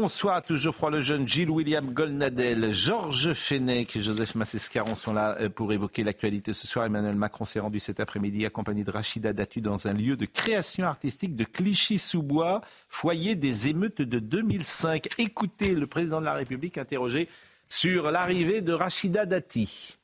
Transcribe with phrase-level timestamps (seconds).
[0.00, 5.48] Bonsoir toujours Geoffroy Lejeune, Gilles William Golnadel, Georges Fenech et Joseph Massescaron sont là euh,
[5.48, 6.52] pour évoquer l'actualité.
[6.52, 10.16] Ce soir, Emmanuel Macron s'est rendu cet après-midi accompagné de Rachida Datu dans un lieu
[10.16, 15.08] de création artistique de Clichy-sous-Bois, foyer des émeutes de 2005.
[15.18, 17.28] Écoutez le président de la République interrogé
[17.68, 19.97] sur l'arrivée de Rachida Dati.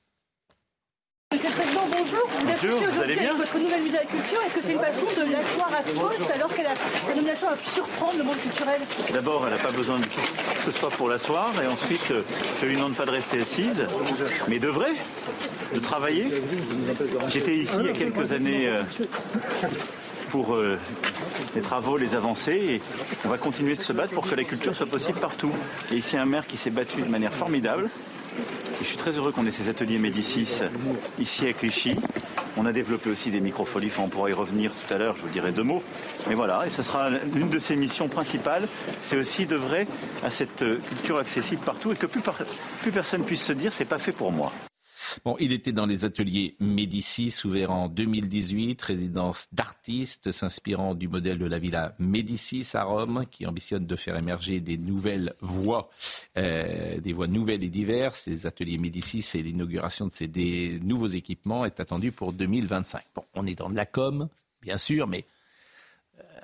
[1.35, 2.29] Monsieur le Président, bonjour.
[2.31, 4.39] Vous êtes Bonjour, vous allez bien avec votre nouvelle mise à la culture.
[4.47, 7.49] Est-ce que c'est une façon de l'asseoir à ce poste alors que la, sa nomination
[7.49, 8.81] a pu surprendre le monde culturel?
[9.13, 10.11] D'abord, elle n'a pas besoin de que
[10.65, 12.23] ce soit pour l'asseoir, et ensuite, euh,
[12.61, 13.85] je lui demande pas de rester assise,
[14.47, 14.93] mais de vrai,
[15.75, 16.31] de travailler.
[17.31, 18.83] J'étais ici il y a quelques années euh,
[20.31, 20.79] pour euh,
[21.57, 22.83] les travaux, les avancées, et
[23.25, 25.51] on va continuer de se battre pour que la culture soit possible partout.
[25.91, 27.91] Et ici, un maire qui s'est battu de manière formidable.
[28.81, 30.63] Je suis très heureux qu'on ait ces ateliers Médicis
[31.19, 31.97] ici à Clichy.
[32.57, 35.29] On a développé aussi des microfolies, on pourra y revenir tout à l'heure, je vous
[35.29, 35.83] dirai deux mots.
[36.29, 38.69] Mais voilà, et ce sera l'une de ses missions principales,
[39.03, 39.87] c'est aussi vrai
[40.23, 42.23] à cette culture accessible partout et que plus,
[42.83, 44.53] plus personne puisse se dire c'est pas fait pour moi.
[45.25, 51.39] Bon, il était dans les ateliers Médicis, ouverts en 2018, résidence d'artistes s'inspirant du modèle
[51.39, 55.91] de la villa Médicis à Rome, qui ambitionne de faire émerger des nouvelles voies,
[56.37, 58.27] euh, des voies nouvelles et diverses.
[58.27, 63.03] Les ateliers Médicis et l'inauguration de ces nouveaux équipements est attendue pour 2025.
[63.15, 64.29] Bon, on est dans de la com,
[64.63, 65.25] bien sûr, mais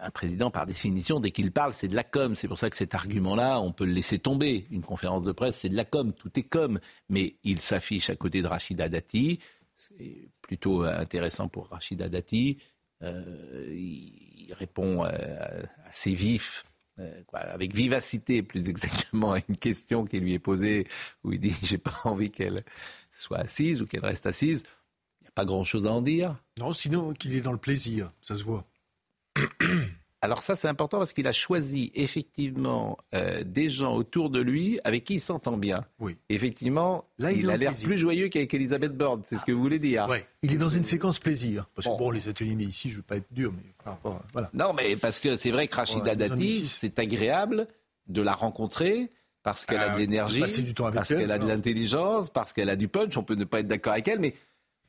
[0.03, 2.35] un président, par définition, dès qu'il parle, c'est de la com.
[2.35, 4.67] C'est pour ça que cet argument-là, on peut le laisser tomber.
[4.71, 6.13] Une conférence de presse, c'est de la com.
[6.13, 6.81] Tout est com.
[7.09, 9.39] Mais il s'affiche à côté de Rachida Dati.
[9.75, 12.59] C'est plutôt euh, intéressant pour Rachida Dati.
[13.03, 16.65] Euh, il, répond euh, assez vif,
[16.99, 20.87] euh, avec vivacité plus exactement, à une question qui lui est posée
[21.23, 22.65] où il dit J'ai pas envie qu'elle
[23.13, 24.65] soit assise ou qu'elle reste assise.
[25.21, 26.37] Il n'y a pas grand-chose à en dire.
[26.59, 28.67] Non, sinon qu'il est dans le plaisir, ça se voit.
[30.23, 34.79] Alors ça, c'est important parce qu'il a choisi effectivement euh, des gens autour de lui
[34.85, 35.85] avec qui il s'entend bien.
[35.99, 36.17] Oui.
[36.29, 39.79] Effectivement, Là, il a l'air plus joyeux qu'avec Elisabeth Borne, c'est ce que vous voulez
[39.79, 40.07] dire.
[40.09, 40.27] Ouais.
[40.43, 41.67] Il est dans une séquence plaisir.
[41.75, 41.99] Parce que Bon.
[41.99, 44.23] bon, les ateliers, mais ici, je ne veux pas être dur, mais par rapport à-
[44.35, 44.51] Voilà.
[44.53, 47.67] Non, mais parce que c'est vrai que Rachida Ouais, Dati, c'est agréable
[48.09, 49.11] de la rencontrer
[49.43, 52.77] parce qu'elle a Ah, de l'énergie, parce elle, qu'elle a de l'intelligence, parce qu'elle a
[52.77, 53.17] du punch.
[53.17, 54.35] On peut ne pas être d'accord avec elle, mais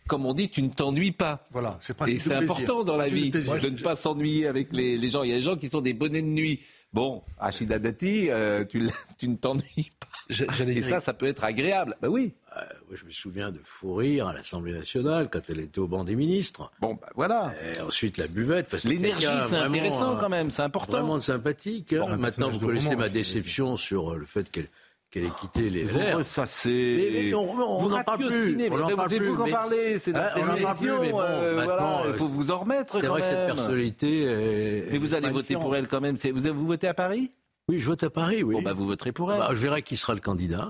[0.08, 1.46] comme on dit, tu ne t'ennuies pas.
[1.52, 3.40] Voilà, c'est Et c'est important dans la vie de
[3.70, 5.24] ne pas s'ennuyer avec les, les gens.
[5.24, 6.60] Il y a des gens qui sont des bonnets de nuit.
[6.94, 8.82] Bon, Rachida Dati, euh, tu,
[9.28, 10.08] ne t'ennuies pas.
[10.30, 11.96] J'allais Et ça, ça peut être agréable.
[12.02, 12.34] Ben oui.
[12.58, 15.88] euh, moi, je me souviens de fou rire à l'Assemblée nationale quand elle était au
[15.88, 16.70] banc des ministres.
[16.82, 17.54] Bon, ben voilà.
[17.64, 18.72] Et ensuite la buvette.
[18.84, 20.92] L'énergie, c'est vraiment, intéressant euh, quand même, c'est important.
[20.94, 21.94] Vraiment sympathique.
[21.94, 22.00] hein.
[22.08, 24.68] Bon, Maintenant, vous connaissez ma je- déception sur le fait qu'elle
[25.12, 26.18] qu'elle ait quitté les Vous Verts.
[26.20, 27.12] ressassez.
[27.12, 28.76] Mais- mais on- on vous n'en parle ratiocinez, plus.
[28.76, 30.00] On n'en vous parle plus, tout qu'en mais- parler.
[30.00, 32.28] C'est Hein, notre on n'en parle plus, mais bon, euh, maintenant, voilà, il faut euh,
[32.28, 34.92] vous en remettre C'est vrai que cette personnalité est.
[34.92, 36.16] Mais vous allez est voter pour elle quand même.
[36.16, 37.32] Vous, vous votez à Paris?
[37.70, 38.56] Oui, je vote à Paris, oui.
[38.56, 39.40] Bon, bah vous voterez pour elle.
[39.40, 40.70] Bah, je verrai qui sera le candidat.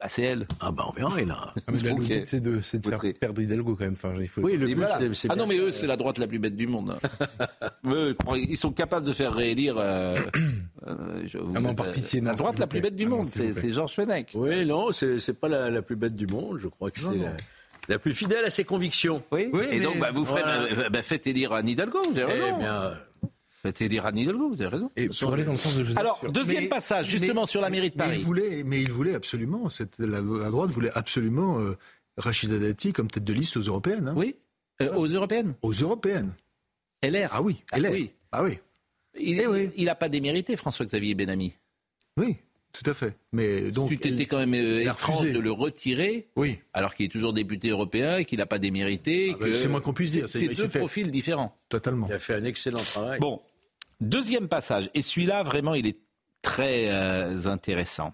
[0.00, 0.46] Ah, c'est elle.
[0.60, 1.38] Ah bah on verra, il a.
[1.56, 1.98] Ah, mais là, Ok.
[2.00, 3.94] le but, c'est de, de faire perdre Hidalgo quand même.
[3.94, 4.42] Enfin, il faut...
[4.42, 4.98] Oui, le but, voilà.
[4.98, 6.98] c'est- c'est Ah non, mais eux, c'est la droite la plus bête du monde.
[7.86, 9.76] Eux, ils sont capables de faire réélire.
[9.78, 10.18] euh,
[11.26, 13.08] je- vous Ah non, êtes, par euh, pitié, La droite la plus bête du Ah
[13.08, 14.30] monde, c'est Georges Fenech.
[14.34, 16.58] Oui, non, c'est pas la, la plus bête du monde.
[16.60, 17.36] Je crois que c'est la,
[17.88, 19.22] la plus fidèle à ses convictions.
[19.32, 19.50] Oui.
[19.52, 20.74] Oui, Et mais- donc, bah, vous ferez, Voilà.
[20.74, 22.58] bah, bah, faites élire Anne Hidalgo, vous avez Eh raison.
[22.58, 22.94] bien,
[23.62, 24.90] Faites élire Anne Hidalgo, vous avez raison.
[24.94, 25.98] Et pour aller dans le sens de Joseph.
[25.98, 28.16] Alors, deuxième Mais- passage, justement, mais- sur la mairie de mais Paris.
[28.18, 31.74] il voulait, mais il voulait absolument, cette, la, la droite voulait absolument euh,
[32.18, 34.08] Rachida Dati comme tête de liste aux européennes.
[34.08, 34.14] hein.
[34.16, 34.36] Oui
[34.82, 36.34] Euh, Aux européennes Aux européennes.
[37.02, 37.90] LR Ah oui, Ah elle est.
[37.90, 38.10] oui.
[38.32, 38.58] Ah oui,
[39.18, 39.70] Il Eh oui.
[39.84, 41.54] n'a pas démérité, François-Xavier Benami.
[42.16, 42.36] oui,
[42.72, 43.16] tout à fait.
[43.32, 47.08] Mais donc, Tu t'étais quand même euh, étrange de le retirer, oui, alors qu'il est
[47.08, 49.30] toujours député européen et qu'il n'a pas démérité.
[49.34, 50.28] Ah bah, c'est moins qu'on puisse dire.
[50.28, 51.56] C'est deux fait- profils différents.
[51.68, 52.08] totalement.
[52.08, 53.20] il a fait un excellent travail.
[53.20, 53.40] Bon,
[54.00, 54.90] deuxième passage.
[54.94, 55.98] Et celui-là, vraiment, il est
[56.42, 58.12] très euh, intéressant.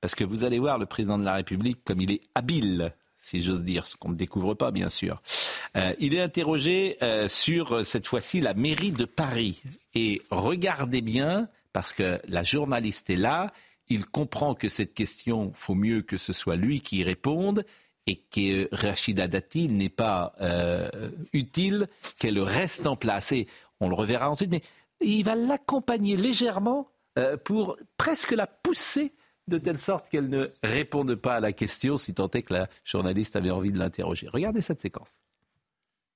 [0.00, 3.40] Parce que vous allez voir le président de la République comme il est habile, si
[3.42, 5.20] j'ose dire, ce qu'on ne découvre pas, bien sûr.
[5.76, 9.62] Euh, il est interrogé euh, sur, euh, cette fois-ci, la mairie de Paris.
[9.94, 13.52] Et regardez bien, parce que la journaliste est là,
[13.88, 17.64] il comprend que cette question, faut mieux que ce soit lui qui y réponde
[18.06, 20.32] et que Rachida Dati n'est pas
[21.32, 21.88] utile
[22.18, 23.32] qu'elle reste en place.
[23.32, 23.46] Et
[23.80, 24.62] on le reverra ensuite, mais
[25.00, 26.88] il va l'accompagner légèrement
[27.44, 29.12] pour presque la pousser
[29.48, 32.68] de telle sorte qu'elle ne réponde pas à la question, si tant est que la
[32.84, 34.28] journaliste avait envie de l'interroger.
[34.28, 35.10] Regardez cette séquence.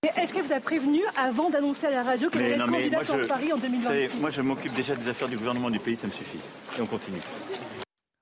[0.03, 3.27] Est-ce que vous avez prévenu avant d'annoncer à la radio mais candidate moi, sur je-
[3.27, 3.77] Paris en Vous savez,
[4.09, 6.39] 2026 moi, je m'occupe déjà des affaires du gouvernement du pays, ça me suffit.
[6.79, 7.19] Et on continue.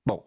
[0.05, 0.25] Bon.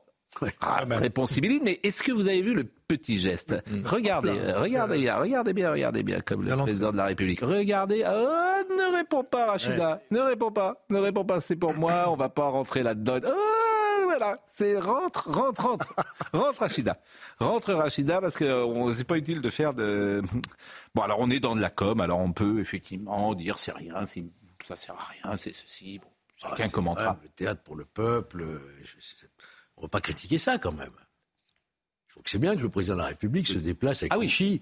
[0.61, 3.53] Ah, réponse sibylline, mais est-ce que vous avez vu le petit geste
[3.83, 7.41] Regardez, euh, regardez bien, regardez bien, regardez bien, comme le président de la République.
[7.41, 12.05] Regardez, oh, ne réponds pas, Rachida, ne réponds pas, ne réponds pas, c'est pour moi,
[12.07, 13.17] on va pas rentrer là-dedans.
[13.27, 13.31] Oh,
[14.21, 15.95] voilà, c'est rentre, rentre, rentre,
[16.33, 17.01] rentre, Rachida,
[17.39, 20.21] rentre, Rachida, parce que c'est pas utile de faire de.
[20.93, 24.05] Bon, alors on est dans de la com, alors on peut effectivement dire c'est rien,
[24.67, 25.99] ça sert à rien, c'est ceci.
[25.99, 27.19] Bon, chacun Ah, c'est commentera.
[27.23, 28.59] Le théâtre pour le peuple, euh,
[29.77, 30.91] on ne va pas critiquer ça quand même.
[32.07, 34.17] Je trouve que c'est bien que le président de la République se déplace avec Ah
[34.19, 34.61] oui.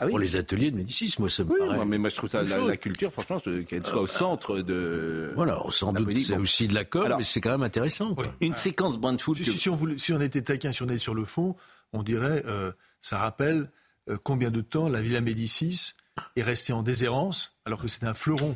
[0.00, 0.10] Ah oui.
[0.10, 1.14] pour les ateliers de Médicis.
[1.18, 3.84] Moi, ça me Oui, paraît- moi, mais moi je trouve ça, la, culture, franchement, qu'elle
[3.86, 5.30] soit au centre de.
[5.34, 8.14] Voilà, sans la doute c'est aussi de la com, Alors- mais c'est quand même intéressant.
[8.14, 8.26] quoi.
[8.40, 9.36] Une séquence bande foot.
[9.36, 11.54] Si, si on voulait- si on était taquin, si on était sur le fond,
[11.92, 13.70] on dirait, euh, ça rappelle
[14.10, 15.92] euh, combien de temps la Villa Médicis
[16.36, 18.54] est restée en déshérence, alors que c'est un fleuron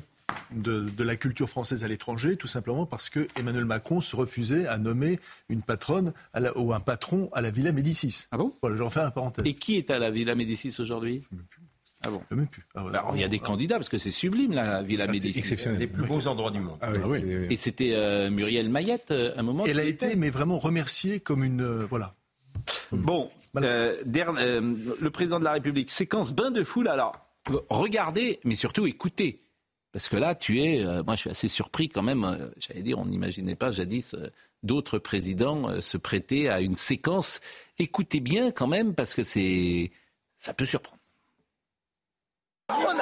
[0.54, 4.66] de, de la culture française à l'étranger, tout simplement parce que Emmanuel Macron se refusait
[4.66, 8.26] à nommer une patronne à la- ou un patron à la Villa Médicis.
[8.30, 8.54] Ah bon?
[8.62, 9.46] Voilà, j'en fais un parenthèse.
[9.46, 11.26] Et qui est à la Villa Médicis aujourd'hui?
[12.02, 12.22] Ah bon?
[12.30, 12.64] Même plus.
[12.74, 12.90] Ah ouais.
[12.90, 15.38] Alors, Il y a des candidats, parce que c'est sublime, la Villa c'est Médicis.
[15.38, 15.80] exceptionnel.
[15.80, 16.78] Les plus beaux endroits du monde.
[16.80, 17.20] Ah oui, Ah oui.
[17.22, 17.52] c'est-.
[17.52, 19.64] Et c'était euh, Muriel Mayette, euh, à un moment.
[19.66, 21.60] Elle a été, mais vraiment remerciée comme une.
[21.62, 22.14] euh, voilà.
[22.92, 26.88] Bon, euh, euh, le président de la République, séquence bain de foule.
[26.88, 27.12] Alors,
[27.68, 29.42] regardez, mais surtout écoutez.
[29.98, 30.86] Parce que là, tu es.
[30.86, 32.22] euh, moi, je suis assez surpris quand même.
[32.22, 34.30] euh, J'allais dire, on n'imaginait pas jadis euh,
[34.62, 37.40] d'autres présidents euh, se prêter à une séquence.
[37.80, 39.90] Écoutez bien quand même, parce que c'est.
[40.36, 40.98] Ça peut surprendre.
[42.68, 42.94] Parle-moi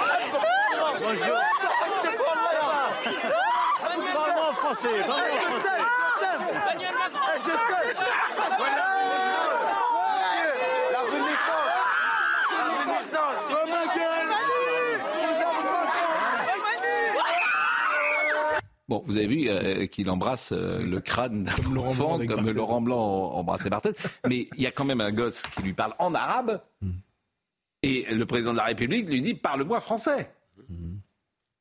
[4.48, 5.82] en français, parle-moi en français.
[8.38, 9.05] La
[18.88, 22.48] Bon, vous avez vu euh, qu'il embrasse euh, le crâne d'un Blanc enfant, comme.
[22.50, 23.90] Laurent Blanc embrassait Barthez.
[24.28, 26.60] Mais il y a quand même un gosse qui lui parle en arabe.
[27.82, 30.30] Et le président de la République lui dit Parle-moi français.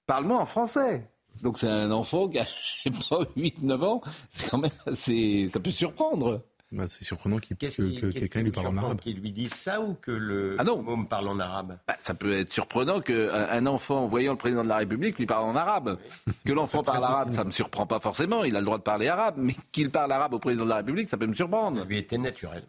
[0.06, 1.10] Parle-moi en français.
[1.42, 4.02] Donc c'est un enfant qui a, je sais pas, 8-9 ans.
[4.30, 5.50] C'est quand même assez.
[5.52, 6.44] Ça peut surprendre.
[6.72, 9.00] Bah, c'est surprenant qu'il- Qu'est-ce que, quelqu'un lui parle en arabe.
[9.00, 10.82] Qu'il lui dise ça ou que le Ah non.
[10.82, 11.78] môme parle en arabe?
[11.88, 15.26] Bah, ça peut être surprenant qu'un un enfant, voyant le président de la République, lui
[15.28, 16.00] parle en arabe.
[16.44, 18.44] Que l'enfant parle arabe, ça me surprend pas forcément.
[18.44, 19.36] Il a le droit de parler arabe.
[19.38, 21.78] Mais qu'il parle arabe au président de la République, ça peut me surprendre.
[21.80, 22.64] Ça lui était naturel.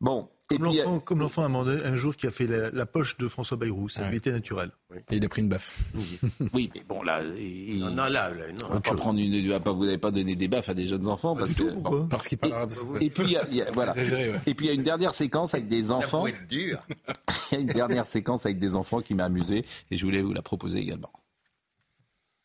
[0.00, 0.28] Bon.
[0.48, 3.88] Et Comme l'enfant, l'enfant un, jour qui a fait la, la poche de François Bayrou,
[3.88, 4.10] ça Ouais.
[4.10, 4.70] lui était naturel.
[5.10, 5.76] Et il a pris une baffe.
[6.54, 8.66] Oui, mais bon, là, il, Non, non, là, là, non.
[8.70, 10.74] on va pas prendre une, il va pas, vous n'avez pas donné des baffes à
[10.74, 11.34] des jeunes enfants.
[11.34, 12.06] Pas parce que, bon.
[12.06, 12.72] Parce qu'il parle arabe.
[13.00, 13.92] Et puis, il y a- y a- voilà.
[13.96, 14.40] Exagéré, ouais.
[14.46, 16.26] Et puis, il y a une dernière séquence avec des Ça enfants.
[16.28, 16.78] être dur.
[17.50, 20.22] Il y a une dernière séquence avec des enfants qui m'a amusé et je voulais
[20.22, 21.12] vous la proposer également.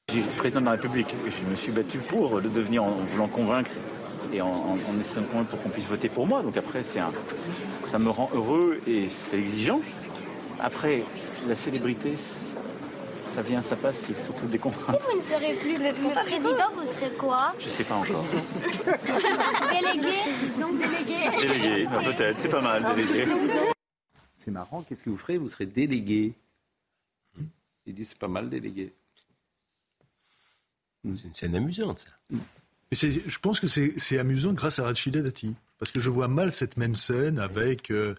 [0.09, 1.07] Suis président de la République.
[1.25, 3.71] Je me suis battu pour le devenir en voulant convaincre
[4.31, 6.41] et en, essayant de convaincre pour qu'on puisse voter pour moi.
[6.41, 7.11] Donc après, c'est un,
[7.83, 9.81] ça me rend heureux et c'est exigeant.
[10.59, 11.03] Après,
[11.47, 12.15] la célébrité,
[13.33, 15.01] ça vient, ça passe, c'est surtout des contraintes.
[15.09, 18.25] Vous ne serez plus, vous êtes pas président, vous serez quoi Je sais pas encore.
[19.71, 20.17] Délégué
[20.59, 21.37] Donc délégué.
[21.39, 23.25] Délégué, peut-être, c'est pas mal, délégué.
[24.33, 25.37] C'est marrant, qu'est-ce que vous ferez?
[25.37, 26.33] Vous serez délégué.
[27.85, 28.93] Il dit c'est pas mal délégué.
[31.03, 32.37] C'est une scène amusante, ça.
[32.91, 35.53] Je pense que c'est amusant grâce à Rachida Dati.
[35.79, 38.13] Parce que je vois mal cette même scène avec euh,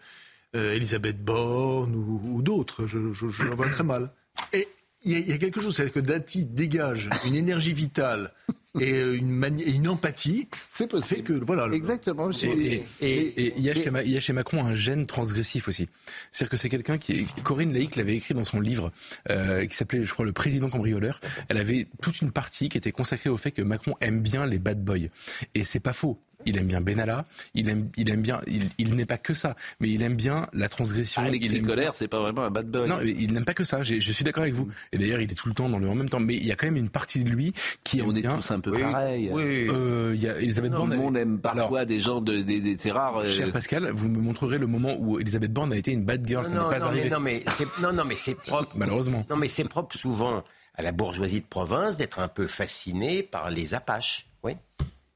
[0.56, 2.86] euh, Elisabeth Borne ou, d'autres.
[2.86, 4.10] Je la vois très mal.
[4.52, 4.66] Et
[5.04, 8.32] il y, a- il y a quelque chose, c'est que Dati dégage une énergie vitale
[8.80, 10.48] et euh, une, une empathie.
[10.72, 11.22] C'est Fait possible.
[11.22, 12.30] que, voilà, le- Exactement.
[12.30, 14.74] Et, et- et- et il, y a chez Ma- il y a chez Macron un
[14.74, 15.88] gène transgressif aussi.
[16.30, 17.26] C'est-à-dire que c'est quelqu'un qui...
[17.44, 18.90] Corinne Laïc l'avait écrit dans son livre
[19.30, 21.20] euh, qui s'appelait, je crois, Le Président cambrioleur.
[21.48, 24.58] Elle avait toute une partie qui était consacrée au fait que Macron aime bien les
[24.58, 25.08] bad boys.
[25.54, 26.18] Et c'est pas faux.
[26.46, 29.54] Il aime bien Benalla, il aime, il aime bien, il, il n'est pas que ça,
[29.80, 31.22] mais il aime bien la transgression.
[31.22, 32.88] Ah, il Alexis aime bien- Colère, c'est pas vraiment un bad boy.
[32.88, 33.82] Non, mais il n'aime pas que ça.
[33.82, 34.68] Je suis d'accord avec vous.
[34.92, 36.20] Et d'ailleurs, il est tout le temps dans le en même temps.
[36.20, 37.52] Mais il y a quand même une partie de lui
[37.84, 39.30] qui aime on est tous un peu Oui, pareils.
[39.32, 39.68] oui.
[39.70, 40.90] Euh, Il y a Elisabeth Tout Borne.
[40.90, 43.18] le monde aime parfois Alors, des gens de, des- des- c'est rare.
[43.18, 46.26] euh, Cher Pascal, vous me montrerez le moment où Elisabeth Borne a été une bad
[46.26, 46.44] girl.
[46.44, 47.04] ça non, n'est pas non, arrivé.
[47.04, 48.72] mais, non, mais c'est, non, non, mais c'est propre.
[48.76, 49.26] Malheureusement.
[49.30, 50.42] Non, mais c'est propre souvent
[50.74, 54.26] à la bourgeoisie de province d'être un peu fasciné par les Apaches.
[54.42, 54.52] Oui.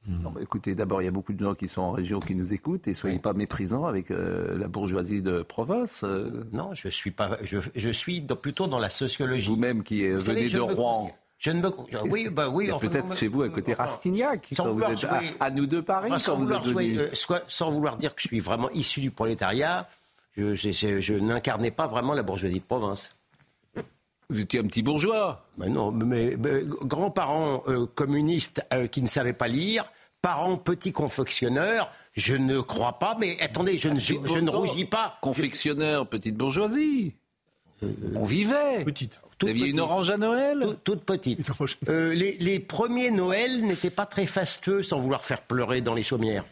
[0.09, 2.35] Non, mais écoutez, d'abord, il y a beaucoup de gens qui sont en région qui
[2.35, 6.03] nous écoutent et soyez pas méprisants avec euh, la bourgeoisie de province.
[6.05, 7.39] euh, Non, je suis pas.
[7.43, 9.49] Je, je suis dans- plutôt dans la sociologie.
[9.49, 11.11] Vous-même qui Vous venez de Rouen.
[11.39, 11.71] Je ne me.
[12.11, 12.71] Oui, bah oui.
[12.73, 15.11] Enfin, peut-être chez vous à côté enfin, Rastignac, sans quand vous êtes jouer-
[15.41, 17.01] à, à nous de Paris, Enfin, sans, quand vous vouloir êtes jouer, venus.
[17.01, 19.89] euh, soit- sans vouloir dire que je suis vraiment issu du prolétariat,
[20.39, 23.16] Je, je- je- je n'incarnais pas vraiment la bourgeoisie de province.
[24.29, 25.47] Vous étiez un petit bourgeois.
[25.59, 29.85] Mais non, mais, mais grands-parents euh, communistes euh, qui ne savaient pas lire,
[30.21, 34.85] parents petits confectionneurs, je ne crois pas, mais attendez, je ne, je, je ne rougis
[34.85, 35.19] pas.
[35.23, 37.15] Confectionneur, petite bourgeoisie.
[38.15, 38.83] On vivait.
[38.85, 39.21] Petite.
[39.43, 41.47] Vous aviez une orange à Noël Tout- toute petite.
[41.91, 46.03] Euh, les, les premiers Noëls n'étaient pas très fastueux sans vouloir faire pleurer dans les
[46.03, 46.45] chaumières.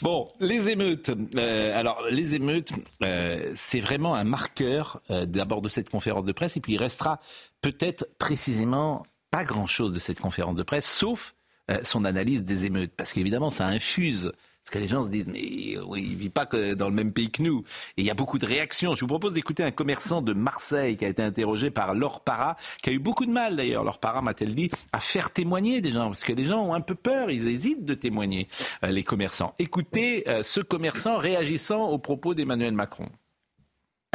[0.00, 1.10] Bon, les émeutes.
[1.34, 6.32] Euh, alors, les émeutes, euh, c'est vraiment un marqueur euh, d'abord de cette conférence de
[6.32, 7.18] presse, et puis il restera
[7.62, 11.34] peut-être précisément pas grand-chose de cette conférence de presse, sauf
[11.70, 14.32] euh, son analyse des émeutes, parce qu'évidemment, ça infuse.
[14.68, 16.94] Parce que les gens se disent, mais euh, oui, il vit pas que dans le
[16.94, 17.60] même pays que nous.
[17.96, 18.94] Et il y a beaucoup de réactions.
[18.94, 22.54] Je vous propose d'écouter un commerçant de Marseille qui a été interrogé par Laure Parra,
[22.82, 25.90] qui a eu beaucoup de mal d'ailleurs, Laure Parra m'a-t-elle dit, à faire témoigner des
[25.90, 26.08] gens.
[26.08, 28.46] Parce que les gens ont un peu peur, ils hésitent de témoigner,
[28.84, 29.54] euh, les commerçants.
[29.58, 33.08] Écoutez euh, ce commerçant réagissant aux propos d'Emmanuel Macron.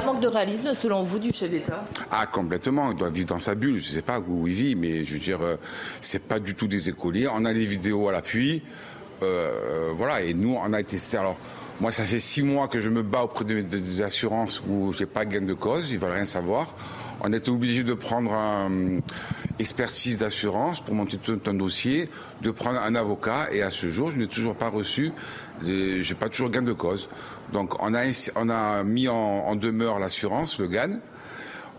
[0.04, 1.84] Un manque de réalisme, selon vous, du chef d'État?
[2.12, 2.92] Ah, complètement.
[2.92, 3.80] Il doit vivre dans sa bulle.
[3.80, 5.56] Je ne sais pas où il vit, mais je veux dire, euh,
[6.02, 7.28] c'est pas du tout des écoliers.
[7.28, 8.62] On a les vidéos à l'appui.
[9.24, 10.22] Euh, voilà.
[10.22, 10.98] Et nous, on a été.
[11.18, 11.38] Alors,
[11.82, 15.06] moi, ça fait six mois que je me bats auprès des, des- assurances où j'ai
[15.06, 15.92] pas gain de cause.
[15.92, 16.68] Ils veulent rien savoir.
[17.22, 19.00] On était obligé de prendre un
[19.60, 22.10] expertise d'assurance pour monter tout un dossier,
[22.42, 23.48] de prendre un avocat.
[23.52, 25.12] Et à ce jour, je n'ai toujours pas reçu.
[25.64, 27.10] Je n'ai pas toujours gain de cause.
[27.54, 28.02] Donc, on a,
[28.36, 31.00] on a mis en, en demeure l'assurance, le GAN.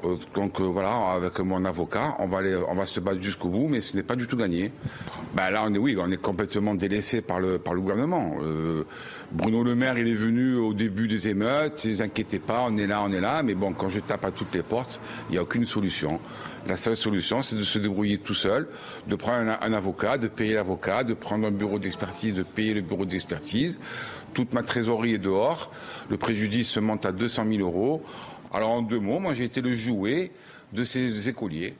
[0.04, 3.96] Euh, Donc euh, voilà, avec mon avocat, on va, se battre jusqu'au bout, mais ce
[3.96, 4.72] n'est pas du tout gagné.
[5.34, 8.36] Ben là, on est, oui, on est complètement délaissé par le, par le gouvernement.
[8.42, 8.84] Euh,
[9.32, 12.76] Bruno Le Maire, il est venu au début des émeutes, ne vous inquiétez pas, on
[12.76, 15.32] est là, on est là, mais bon, quand je tape à toutes les portes, il
[15.32, 16.20] n'y a aucune solution.
[16.68, 18.68] La seule solution, c'est de se débrouiller tout seul,
[19.06, 22.74] de prendre un, un avocat, de payer l'avocat, de prendre un bureau d'expertise, de payer
[22.74, 23.80] le bureau d'expertise.
[24.32, 25.70] Toute ma trésorerie est dehors,
[26.08, 28.02] le préjudice se monte à 200 000 euros.
[28.54, 30.30] Alors en deux mots, moi j'ai été le jouet
[30.72, 31.74] de ces écoliers.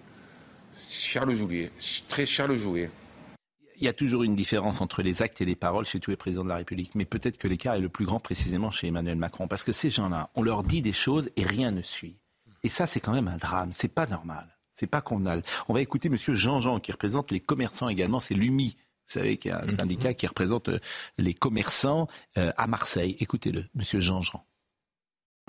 [0.77, 1.71] Cher le jouet,
[2.09, 2.91] très cher le jouet.
[3.77, 6.17] Il y a toujours une différence entre les actes et les paroles chez tous les
[6.17, 9.17] présidents de la République, mais peut-être que l'écart est le plus grand précisément chez Emmanuel
[9.17, 12.17] Macron, parce que ces gens-là, on leur dit des choses et rien ne suit.
[12.65, 15.45] Et ça, c'est quand même un drame, c'est pas normal, c'est pas convenable.
[15.69, 18.77] On va écouter Monsieur Jean-Jean qui représente les commerçants également, c'est l'UMI.
[19.07, 20.81] Vous savez qu'il y a un syndicat qui représente euh,
[21.19, 23.15] les commerçants euh, à Marseille.
[23.21, 24.45] Écoutez-le, Monsieur Jean-Jean.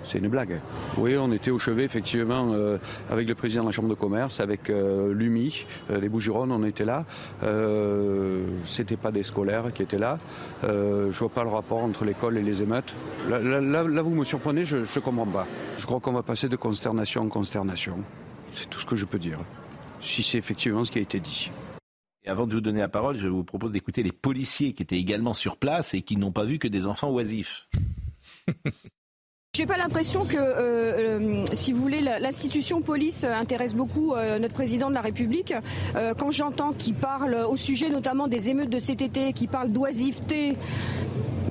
[0.04, 0.60] C'est une blague.
[0.98, 2.78] Oui, on était au chevet, effectivement, euh,
[3.10, 6.64] avec le président de la Chambre de commerce, avec euh, l'UMI, euh, les Bouches-du-Rhône, on
[6.66, 7.06] était là.
[7.44, 10.20] Euh, C'était pas des scolaires qui étaient là.
[10.64, 12.94] Euh, je vois pas le rapport entre l'école et les émeutes.
[13.30, 15.48] Là, là- là- là, vous me surprenez, je ne comprends pas.
[15.80, 17.98] Je crois qu'on va passer de consternation en consternation.
[18.44, 19.40] C'est tout ce que je peux dire.
[20.02, 21.52] Si c'est effectivement ce qui a été dit.
[22.26, 24.98] Et avant de vous donner la parole, je vous propose d'écouter les policiers qui étaient
[25.00, 27.68] également sur place et qui n'ont pas vu que des enfants oisifs.
[29.56, 34.54] J'ai pas l'impression que, euh, euh, si vous voulez, l'institution police intéresse beaucoup euh, notre
[34.54, 35.54] président de la République.
[36.18, 40.58] Quand j'entends qu'il parle au sujet notamment des émeutes de cet été, qu'il parle d'oisiveté,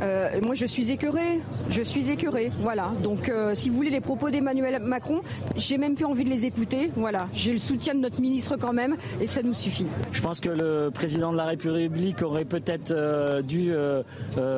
[0.03, 2.93] euh, moi je suis écœurée, je suis écœurée, voilà.
[3.03, 5.21] Donc euh, si vous voulez les propos d'Emmanuel Macron,
[5.57, 7.29] j'ai même plus envie de les écouter, voilà.
[7.33, 9.87] J'ai le soutien de notre ministre quand même et ça nous suffit.
[10.13, 13.73] Je pense que le président de la République aurait peut-être euh, dû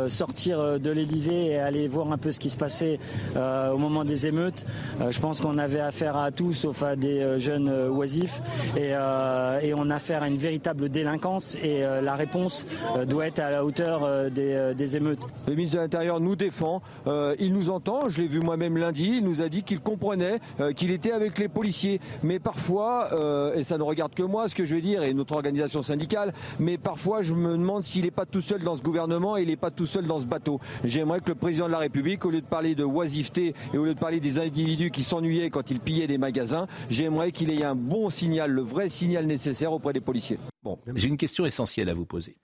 [0.09, 2.99] sortir de l'Elysée et aller voir un peu ce qui se passait
[3.35, 4.65] au moment des émeutes.
[5.09, 8.41] Je pense qu'on avait affaire à tout sauf à des jeunes oisifs
[8.77, 12.67] et, on a affaire à une véritable délinquance et la réponse
[13.07, 15.26] doit être à la hauteur des émeutes.
[15.47, 19.19] Le ministre de l'Intérieur nous défend, euh, il nous entend, je l'ai vu moi-même lundi,
[19.19, 22.01] il nous a dit qu'il comprenait, euh, qu'il était avec les policiers.
[22.23, 25.15] Mais parfois, euh, et ça ne regarde que moi ce que je veux dire, et
[25.15, 28.83] notre organisation syndicale, mais parfois je me demande s'il n'est pas tout seul dans ce
[28.83, 30.61] gouvernement et il n'est pas tout seul dans ce bateau.
[30.85, 33.85] J'aimerais que le président de la République, au lieu de parler de oisiveté et au
[33.85, 37.65] lieu de parler des individus qui s'ennuyaient quand ils pillaient des magasins, j'aimerais qu'il ait
[37.65, 40.39] un bon signal, le vrai signal nécessaire auprès des policiers.
[40.63, 42.37] Bon, j'ai une question essentielle à vous poser.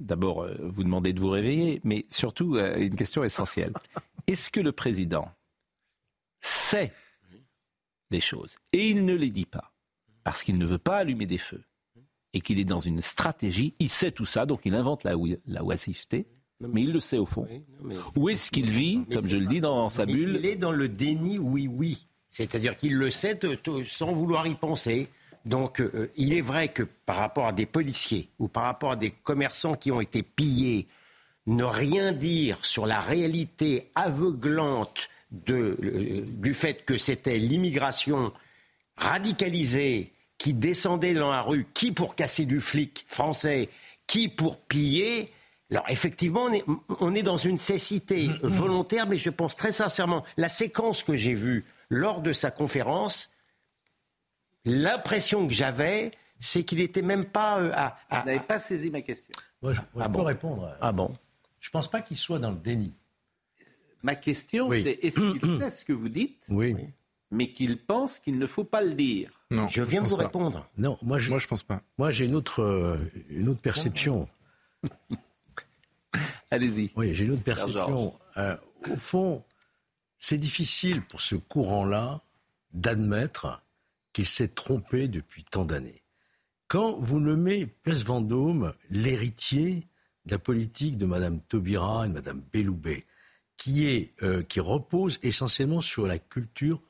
[0.00, 3.72] D'abord, euh, vous demandez de vous réveiller, mais surtout euh, une question essentielle.
[4.26, 5.28] Est-ce que le président
[6.40, 6.92] sait
[8.10, 9.72] les choses et il ne les dit pas
[10.24, 11.64] parce qu'il ne veut pas allumer des feux
[12.32, 15.14] et qu'il est dans une stratégie, il sait tout ça, donc il invente la,
[15.46, 16.26] la oisiveté,
[16.60, 17.46] mais il le sait au fond.
[18.16, 20.72] Où est-ce qu'il vit, comme je le dis dans sa Mais bulle Il est dans
[20.72, 22.06] le déni oui-oui.
[22.30, 23.38] C'est-à-dire qu'il le sait
[23.84, 25.08] sans vouloir y penser.
[25.48, 28.96] Donc, euh, il est vrai que par rapport à des policiers ou par rapport à
[28.96, 30.86] des commerçants qui ont été pillés,
[31.46, 38.30] ne rien dire sur la réalité aveuglante de, euh, du fait que c'était l'immigration
[38.98, 43.70] radicalisée qui descendait dans la rue, qui pour casser du flic français,
[44.06, 45.32] qui pour piller,
[45.70, 46.64] Alors effectivement, on est,
[47.00, 51.34] on est dans une cécité volontaire, mais je pense très sincèrement, la séquence que j'ai
[51.34, 53.30] vue lors de sa conférence,
[54.68, 57.98] l'impression que j'avais, c'est qu'il n'était même pas euh, à...
[58.10, 59.32] à- Vous n'avez pas saisi ma question.
[59.62, 60.76] Moi, je, moi, je Ah peux répondre.
[60.80, 61.12] Ah bon
[61.60, 62.94] Je pense pas qu'il soit dans le déni.
[64.02, 64.82] Ma question, Oui.
[64.84, 66.76] c'est est-ce qu'il sait ce que vous dites, Oui.
[67.32, 70.22] mais qu'il pense qu'il ne faut pas le dire Non, Je viens de vous pas.
[70.24, 70.68] répondre.
[70.78, 71.82] Non, moi, je, Moi, je pense pas.
[71.98, 72.96] moi, j'ai une autre, euh,
[73.30, 74.28] une autre perception.
[76.50, 76.90] Allez-y.
[76.96, 78.14] Oui, j'ai une autre perception.
[78.36, 78.56] Euh,
[78.90, 79.44] au fond,
[80.18, 82.22] c'est difficile pour ce courant-là
[82.72, 83.62] d'admettre
[84.18, 86.02] qu'il s'est trompé depuis tant d'années.
[86.66, 89.86] Quand vous nommez Place Vendôme l'héritier
[90.26, 93.06] de la politique de Mme Taubira et de Mme Belloubet,
[93.56, 96.82] qui, est, euh, qui repose essentiellement sur la culture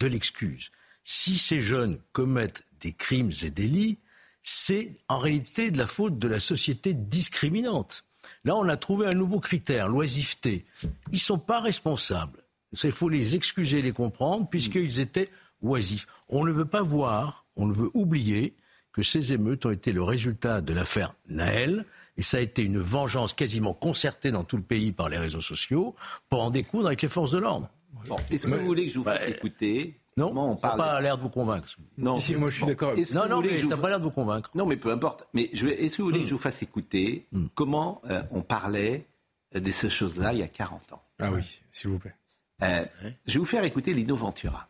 [0.00, 0.70] de l'excuse.
[1.02, 3.96] Si ces jeunes commettent des crimes et délits,
[4.42, 8.04] c'est en réalité de la faute de la société discriminante.
[8.44, 10.66] Là, on a trouvé un nouveau critère, l'oisiveté.
[10.82, 12.42] Ils ne sont pas responsables.
[12.84, 15.30] Il faut les excuser, les comprendre, puisqu'ils étaient
[15.62, 16.06] oisifs.
[16.28, 18.54] On ne veut pas voir, on ne veut oublier
[18.92, 21.84] que ces émeutes ont été le résultat de l'affaire Naël,
[22.16, 25.40] et ça a été une vengeance quasiment concertée dans tout le pays par les réseaux
[25.42, 25.94] sociaux
[26.30, 27.68] pour en découdre avec les forces de l'ordre.
[28.08, 29.32] Bon, est-ce que vous voulez que je vous fasse Ouais.
[29.32, 31.66] écouter Non, comment on ça n'a parle pas l'air de vous convaincre.
[31.98, 32.68] Non, Si, moi, je suis Bon.
[32.68, 32.94] d'accord.
[32.94, 34.50] Non, vous non, mais ça n'a pas l'air de vous convaincre.
[34.54, 35.28] Non, mais peu importe.
[35.34, 39.06] Mais je est-ce que vous voulez que je vous fasse écouter comment euh, on parlait
[39.54, 41.02] de ces choses-là il y a 40 ans?
[41.20, 42.14] Ah oui, s'il vous plaît.
[42.62, 42.84] Euh,
[43.26, 44.68] Je vais vous faire écouter Lino Ventura.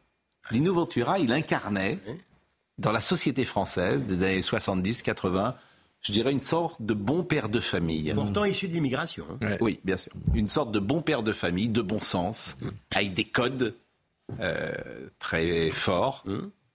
[0.51, 1.99] Lino Ventura, il incarnait
[2.79, 5.55] dans la société française des années 70-80,
[6.03, 8.13] je dirais une sorte de bon père de famille.
[8.15, 9.25] Pourtant issu de l'immigration.
[9.41, 9.57] hein.
[9.61, 10.13] Oui, bien sûr.
[10.35, 12.57] Une sorte de bon père de famille, de bon sens,
[12.95, 13.75] avec des codes
[14.41, 14.73] euh,
[15.19, 16.25] très forts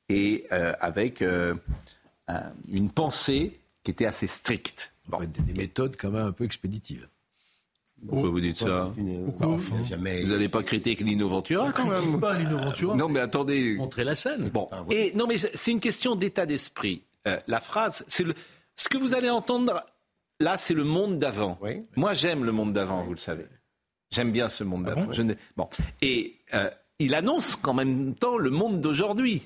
[0.09, 1.53] et euh, avec euh,
[2.27, 4.93] un- une pensée qui était assez stricte.
[5.07, 5.19] Bon.
[5.19, 7.07] Des, des méthodes quand même un peu expéditives.
[8.07, 8.91] Pourquoi vous dites ça
[9.89, 10.23] Jamais.
[10.23, 12.95] Vous n'allez pas critiquer Lino Ventura quand même Pas Lino Ventura.
[12.95, 13.75] Non, mais attendez.
[13.77, 14.49] Montrer la scène.
[14.49, 14.67] Bon.
[14.89, 17.03] Et non, mais c'est une question d'état d'esprit.
[17.27, 18.33] Euh, la phrase, c'est le.
[18.75, 19.83] Ce que vous allez entendre
[20.39, 21.59] là, c'est le monde d'avant.
[21.61, 21.83] Oui.
[21.95, 23.45] Moi, j'aime le monde d'avant, vous le savez.
[24.11, 25.11] J'aime bien ce monde d'avant.
[25.11, 25.69] Je n'ai- bon.
[26.01, 29.43] Et euh, il annonce qu'en même temps le monde d'aujourd'hui.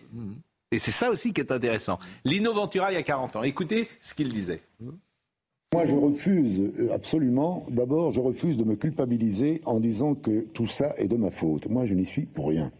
[0.72, 2.00] Et c'est ça aussi qui est intéressant.
[2.24, 3.44] Lino Ventura, il y a 40 ans.
[3.44, 4.62] Écoutez ce qu'il disait.
[5.76, 10.68] Moi, je refuse euh, absolument, d'abord, je refuse de me culpabiliser en disant que tout
[10.68, 11.70] ça est de ma faute.
[11.70, 12.72] Moi, je n'y suis pour rien.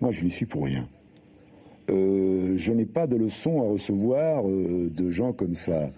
[0.00, 0.88] Moi, je n'y suis pour rien.
[1.90, 5.90] Euh, je n'ai pas de leçons à recevoir euh, de gens comme ça.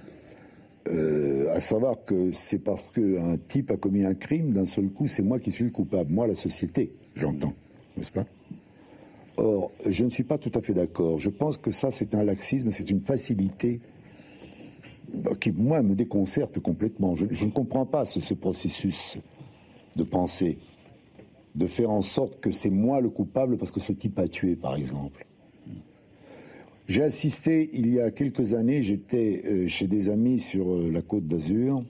[0.86, 5.22] À savoir que c'est parce qu'un type a commis un crime, d'un seul coup, c'est
[5.22, 6.12] moi qui suis le coupable.
[6.12, 7.54] Moi, la société, j'entends,
[7.96, 8.26] n'est-ce pas?
[9.38, 11.18] Or, je ne suis pas tout à fait d'accord.
[11.18, 13.80] Je pense que ça, c'est un laxisme, c'est une facilité
[15.40, 17.14] qui, moi, me déconcerte complètement.
[17.14, 19.18] Je, ne comprends pas ce, ce processus
[19.96, 20.58] de pensée,
[21.54, 24.56] de faire en sorte que c'est moi le coupable parce que ce type a tué,
[24.56, 25.26] par exemple.
[26.86, 31.00] J'ai assisté, il y a quelques années, j'étais euh, chez des amis sur euh, la
[31.00, 31.82] côte d'Azur,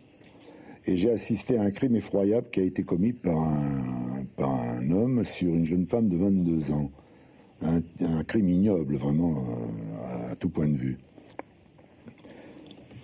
[0.87, 4.89] et j'ai assisté à un crime effroyable qui a été commis par un, par un
[4.93, 6.91] homme sur une jeune femme de 22 ans.
[7.63, 10.99] Un, un crime ignoble, vraiment, euh, à tout point de vue.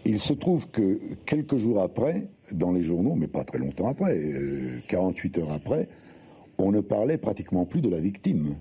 [0.07, 4.17] Il se trouve que quelques jours après, dans les journaux, mais pas très longtemps après,
[4.17, 5.89] euh, 48 heures après,
[6.59, 8.57] on ne parlait pratiquement plus de la victime.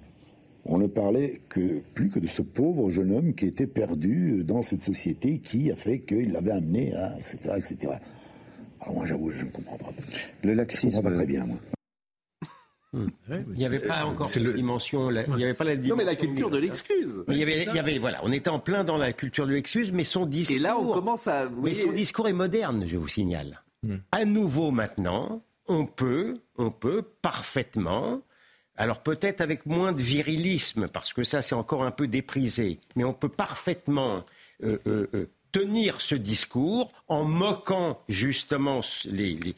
[0.65, 4.61] On ne parlait que, plus que de ce pauvre jeune homme qui était perdu dans
[4.61, 7.93] cette société qui a fait qu'il l'avait amené à, etc., etc.
[8.81, 9.91] Alors moi, j'avoue, je ne comprends pas.
[10.43, 10.89] Le Je laxisme.
[10.91, 11.57] comprends pas très bien, moi.
[12.93, 13.11] Il
[13.55, 15.09] n'y avait pas encore cette le- dimension.
[15.09, 15.95] la- Il n'y avait pas la dimension.
[15.95, 17.23] Non, mais la culture de l'excuse.
[17.27, 19.45] Mais il y avait, il y avait, voilà, on était en plein dans la culture
[19.45, 20.55] de l'excuse, mais son discours.
[20.55, 21.45] Et là, on commence à.
[21.45, 23.61] vous Mais voyez, son discours est moderne, je vous signale.
[24.11, 28.21] À nouveau maintenant, on peut, on peut parfaitement,
[28.75, 33.03] alors peut-être avec moins de virilisme, parce que ça c'est encore un peu déprisé, mais
[33.03, 34.23] on peut parfaitement
[34.63, 39.55] euh, euh, euh, tenir ce discours en moquant justement les,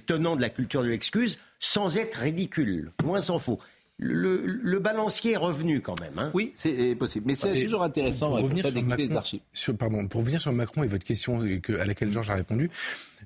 [0.00, 2.92] tenants de la culture de l'excuse sans être ridicule.
[3.04, 3.58] Moins s'en faut.
[4.04, 6.18] Le, le balancier est revenu quand même.
[6.18, 6.30] hein.
[6.34, 7.26] Oui, c'est possible.
[7.28, 9.40] Mais c'est toujours intéressant pour revenir sur d'écouter les Macron- archives.
[9.52, 12.68] sur- pardon, pour revenir sur Macron et votre question que- à laquelle Georges a répondu,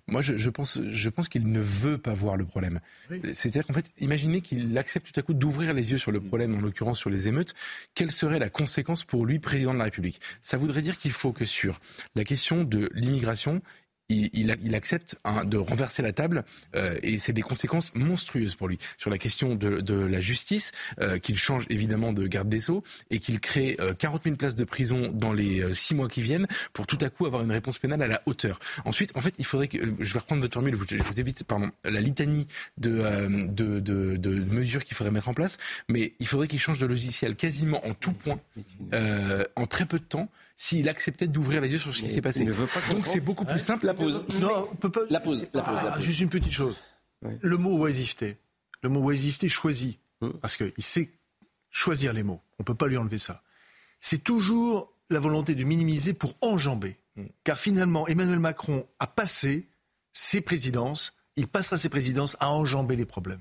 [0.06, 2.80] moi je, je pense, je pense qu'il ne veut pas voir le problème.
[3.32, 6.54] C'est-à-dire qu'en fait, imaginez qu'il accepte tout à coup d'ouvrir les yeux sur le problème,
[6.54, 7.54] en l'occurrence sur les émeutes.
[7.94, 10.20] Quelle serait la conséquence pour lui, président de la République?
[10.42, 11.80] Ça voudrait dire qu'il faut que sur
[12.14, 13.62] la question de l'immigration,
[14.08, 18.54] il, il, il accepte hein, de renverser la table euh, et c'est des conséquences monstrueuses
[18.54, 22.48] pour lui sur la question de, de la justice, euh, qu'il change évidemment de garde
[22.48, 25.94] des sceaux et qu'il crée euh, 40 000 places de prison dans les euh, six
[25.94, 28.58] mois qui viennent pour tout à coup avoir une réponse pénale à la hauteur.
[28.84, 31.44] Ensuite, en fait, il faudrait que euh, je vais reprendre votre formule, je vous, évite
[31.44, 32.46] pardon la litanie
[32.78, 36.60] de, euh, de, de, de mesures qu'il faudrait mettre en place, mais il faudrait qu'il
[36.60, 38.40] change de logiciel quasiment en tout point
[38.92, 42.22] euh, en très peu de temps s'il acceptait d'ouvrir les yeux sur ce qui s'est
[42.22, 42.44] passé.
[42.90, 43.86] Donc c'est beaucoup plus simple.
[43.86, 44.24] La pause.
[44.40, 45.00] Non, on peut pas.
[45.10, 45.48] La pause.
[45.52, 45.74] La pause.
[45.84, 46.02] la Ah, pause.
[46.04, 46.82] juste une petite chose.
[47.22, 48.38] Le mot oisiveté.
[48.82, 49.98] Le mot oisiveté choisi.
[50.22, 50.32] Hum.
[50.40, 51.10] Parce qu'il sait
[51.70, 52.40] choisir les mots.
[52.58, 53.42] On ne peut pas lui enlever ça.
[54.00, 56.96] C'est toujours la volonté de minimiser pour enjamber.
[57.18, 57.28] Hum.
[57.44, 59.68] Car finalement, Emmanuel Macron a passé
[60.14, 63.40] ses présidences, il passera ses présidences à enjamber les problèmes.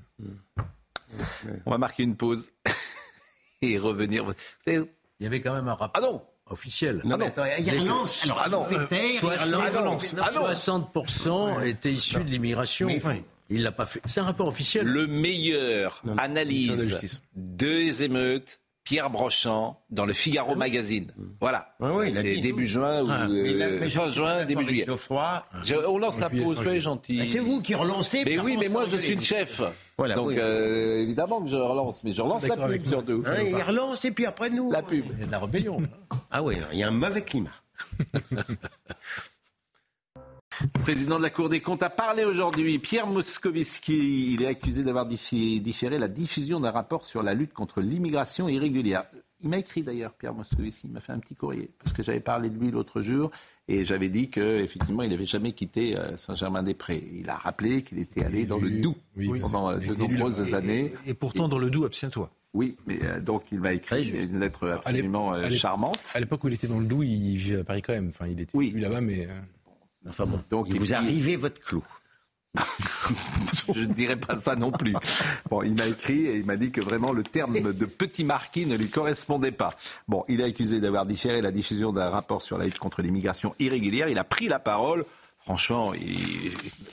[1.64, 2.50] On va marquer une pause
[3.62, 4.34] et revenir.
[4.66, 4.86] Il
[5.20, 7.00] y avait quand même un rapport Ah non officiel.
[7.04, 8.24] Non, mais attends, il y a C'est que- relance.
[8.24, 10.46] Alors, Ah non, Irlande, Ah non.
[10.46, 12.86] 60% étaient issus de l'immigration.
[12.86, 13.00] Mais-
[13.48, 14.00] Il l'a pas fait.
[14.06, 14.84] C'est un rapport officiel.
[14.86, 21.10] Le meilleur analyse des émeutes, Pierre Brochant, dans le Figaro Magazine.
[21.40, 21.74] Voilà.
[21.82, 22.40] Ah oui, il a C'est dit.
[22.40, 24.84] début juin ou Ah, mais là- euh, fin juin, début juillet.
[24.86, 25.44] Geoffroy.
[25.64, 27.16] Je- on lance la pause, soyez gentil.
[27.18, 28.22] Mais C'est vous qui relancez.
[28.24, 29.60] Mais oui, mais moi je suis le chef.
[29.98, 30.36] Voilà, Donc oui.
[30.38, 33.22] euh, évidemment que je relance, mais je relance la pub surtout.
[33.26, 34.70] Hein, il relance et puis après nous.
[34.70, 35.04] La pub.
[35.14, 35.82] Il y a de la rébellion.
[36.30, 37.50] Ah oui, il y a un mauvais climat.
[40.82, 42.78] président de la Cour des comptes, a parlé aujourd'hui.
[42.78, 47.80] Pierre Moscovici, il est accusé d'avoir différé la diffusion d'un rapport sur la lutte contre
[47.80, 49.04] l'immigration irrégulière.
[49.40, 52.20] Il m'a écrit d'ailleurs, Pierre Moscovici, il m'a fait un petit courrier, parce que j'avais
[52.20, 53.30] parlé de lui l'autre jour,
[53.68, 57.04] et j'avais dit qu'effectivement, il n'avait jamais quitté euh, Saint-Germain-des-Prés.
[57.12, 59.38] Il a rappelé qu'il était allé dans le Doubs Oui.
[59.40, 60.94] pendant euh, de nombreuses années.
[61.06, 62.32] Et pourtant, dans le doux, abstiens-toi.
[62.54, 66.00] Oui, mais euh, donc il m'a écrit une lettre absolument À charmante.
[66.14, 68.08] À l'époque où il était dans le Doubs, il vivait à Paris quand même.
[68.08, 68.72] Enfin, il était Oui.
[68.74, 69.28] là-bas, mais.
[70.06, 70.40] Euh, Enfin bon.
[70.50, 71.84] Donc Il vous dit- arrivez votre clou.
[73.74, 74.94] Je ne dirais pas ça non plus.
[75.50, 78.64] Bon, il m'a écrit et il m'a dit que vraiment le terme de petit marquis
[78.66, 79.76] ne lui correspondait pas.
[80.08, 83.54] Bon, il est accusé d'avoir différé la diffusion d'un rapport sur la lutte contre l'immigration
[83.58, 84.08] irrégulière.
[84.08, 85.04] Il a pris la parole.
[85.40, 86.52] Franchement, il-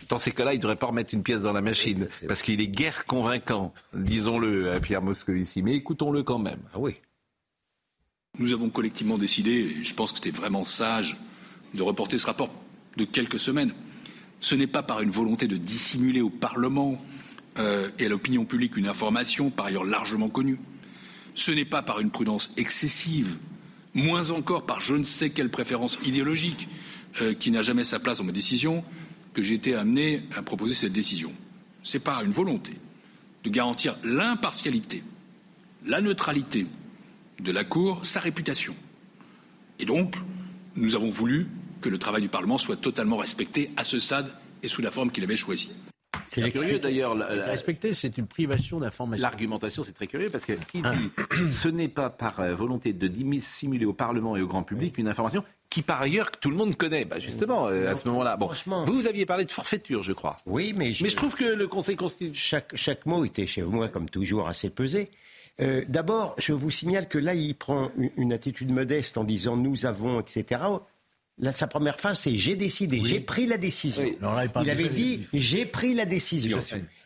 [0.10, 2.60] dans ces cas-là, il ne devrait pas remettre une pièce dans la machine parce qu'il
[2.62, 5.62] est guère convaincant, disons-le, à Pierre Moscovici.
[5.63, 6.60] Mais écoutons-le quand même.
[6.73, 6.97] Ah oui.
[8.39, 11.15] Nous avons collectivement décidé, et je pense que c'était vraiment sage,
[11.73, 12.49] de reporter ce rapport
[12.97, 13.73] de quelques semaines.
[14.39, 17.01] Ce n'est pas par une volonté de dissimuler au Parlement
[17.58, 20.60] euh, et à l'opinion publique une information par ailleurs largement connue.
[21.36, 23.38] Ce n'est pas par une prudence excessive,
[23.93, 26.67] moins encore par je ne sais quelle préférence idéologique
[27.21, 28.84] euh, qui n'a jamais sa place dans mes décisions
[29.34, 31.34] que j'ai été amené à proposer cette décision.
[31.84, 32.73] C'est par une volonté
[33.43, 35.03] de garantir l'impartialité,
[35.86, 36.65] la neutralité
[37.39, 38.75] de la Cour, sa réputation.
[39.79, 40.15] Et donc,
[40.75, 41.47] nous avons voulu
[41.84, 44.32] que le travail du Parlement soit totalement respecté à ce stade
[44.63, 45.74] et sous la forme qu'il avait choisie.
[46.28, 47.13] C'est curieux d'ailleurs.
[47.15, 49.22] la- la- Respecter, c'est une privation d'information.
[49.22, 50.82] L'argumentation, c'est très curieux parce qu'il dit
[51.50, 55.08] ce n'est pas par euh, volonté de dissimuler au Parlement et au grand public une
[55.10, 57.04] information qui, par ailleurs, que tout le monde connaît.
[57.06, 58.38] Bah, justement, euh, à ce moment-là.
[58.38, 58.50] Bon,
[58.86, 60.38] vous, vous aviez parlé de forfaiture, je crois.
[60.46, 62.36] Oui, mais je, Mais je trouve que le Conseil constitutionnel.
[62.39, 65.10] chaque, chaque mot était chez moi, comme toujours, assez pesé.
[65.60, 69.86] Euh, D'abord, je vous signale que là, il prend une attitude modeste en disant nous
[69.86, 70.62] avons, etc.
[71.39, 74.04] Là, sa première phrase, c'est j'ai décidé, j'ai pris la décision.
[74.04, 74.17] Oui.
[74.22, 76.60] Alors là, il avait dit j'ai pris la décision.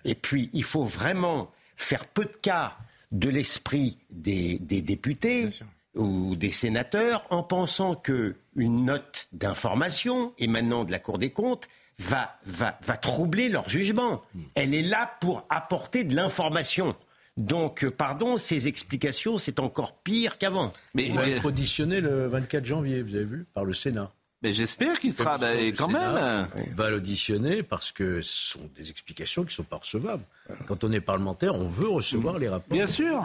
[0.05, 2.77] Et puis, il faut vraiment faire peu de cas
[3.11, 5.49] de l'esprit des, des députés
[5.95, 11.67] ou des sénateurs en pensant que une note d'information émanant de la Cour des comptes
[11.99, 14.21] va, va, va troubler leur jugement.
[14.55, 16.95] Elle est là pour apporter de l'information.
[17.37, 20.71] Donc, euh, pardon, ces explications, c'est encore pire qu'avant.
[20.95, 24.11] Mais, Il va être auditionné le 24 janvier, vous avez vu, par le Sénat.
[24.43, 26.73] Mais j'espère qu'il sera Le quand Sénat même.
[26.75, 30.23] va l'auditionner parce que ce sont des explications qui ne sont pas recevables.
[30.67, 32.69] Quand on est parlementaire, on veut recevoir les rapports.
[32.71, 33.23] Bien sûr.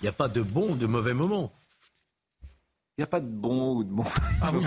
[0.00, 1.52] Il n'y a pas de bon ou de mauvais moment.
[2.96, 4.04] Il n'y a pas de bon ou de bon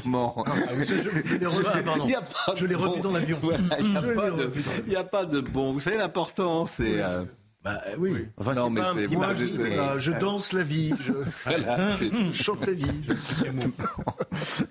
[0.05, 0.45] moment.
[0.47, 2.03] Je l'ai revu, Ah, pardon.
[2.05, 3.03] Il y a pas Je l'ai de revu bon.
[3.03, 3.37] dans l'avion.
[3.41, 4.83] Voilà, il n'y a, Je l'ai pas de- revu dans l'avion.
[4.87, 5.73] il y a pas de bon.
[5.73, 7.01] Vous savez, l'important, c'est.
[7.03, 7.25] euh,
[7.63, 8.25] Bah oui.
[8.37, 10.93] Enfin, Non, c'est mais pas un c'est- moi, je- mais- Voilà, je danse la vie,
[11.01, 11.11] je,
[11.45, 12.87] voilà, je chante la vie.
[13.05, 14.63] je-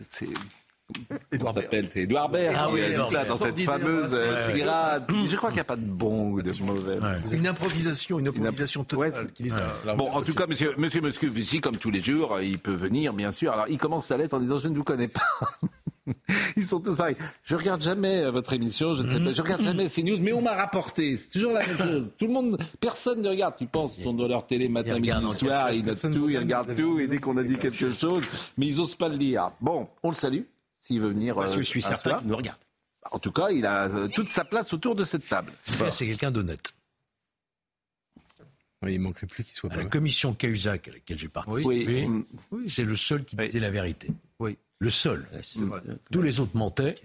[0.00, 0.28] c'est.
[1.38, 3.28] Comment s'appelle C'est Edouard Baird Ah oui, a dit Edouard ça Baird.
[3.28, 4.54] dans cette fameuse euh, ouais, ouais.
[4.54, 5.04] tirade.
[5.28, 6.98] Je crois qu'il n'y a pas de bon ou de mauvais.
[6.98, 7.16] Ouais.
[7.36, 9.94] Une improvisation, une improvisation totale Ouais, qui les a.
[9.94, 13.12] Bon, en tout cas, monsieur, monsieur Moscovici, comme tous les jours, euh, il peut venir,
[13.12, 13.52] bien sûr.
[13.52, 15.20] Alors, il commence sa lettre en disant Je ne vous connais pas.
[16.56, 17.16] Ils sont tous pareils.
[17.42, 20.32] Je regarde jamais euh, votre émission, je ne sais pas, je regarde jamais CNews, mais
[20.32, 21.16] on m'a rapporté.
[21.16, 22.12] C'est toujours la même chose.
[22.18, 23.54] Tout le monde, personne ne regarde.
[23.56, 26.74] Tu penses, ils sont dans leur télé matin, midi, soir, ils notent tout, ils regardent
[26.74, 28.24] tout, et dès qu'on a dit quelque chose,
[28.56, 29.50] mais ils osent pas le dire.
[29.60, 30.42] Bon, on le salue.
[30.78, 31.34] s'il veut venir.
[31.34, 32.58] Parce que euh, je suis certain qu'il nous regarde.
[33.12, 35.52] En tout cas, il a euh, toute sa place autour de cette table.
[35.90, 36.72] C'est quelqu'un d'honnête.
[38.82, 42.08] Oui, il manquerait plus qu'il soit À pas la commission Cahuzac à laquelle j'ai participé,
[42.50, 42.62] Oui.
[42.66, 44.08] c'est le seul qui disait la vérité.
[44.80, 45.26] Le seul.
[46.10, 46.96] Tous les autres mentaient.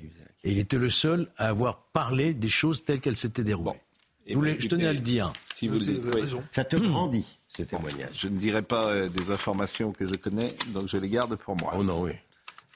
[0.43, 3.79] Et il était le seul à avoir parlé des choses telles qu'elles s'étaient déroulées.
[4.27, 5.31] Et Je, tenais à le dire.
[5.53, 6.21] Si vous le dites, oui.
[6.51, 8.09] Ça te grandit, ce témoignage.
[8.13, 11.55] Je ne dirai pas euh, des informations que je connais, donc je les garde pour
[11.57, 11.73] moi.
[11.77, 12.11] Oh non, oui.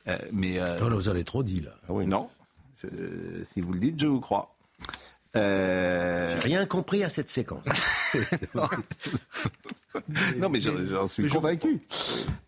[0.08, 1.72] Euh, mais euh, Non, non, vous avez trop dit, là.
[1.90, 2.30] oui, non.
[2.82, 2.88] Je-
[3.52, 4.56] si vous le dites, je vous crois.
[5.36, 7.63] Euh, J'ai rien compris à cette séquence.
[10.38, 11.80] non, mais j'en suis convaincu.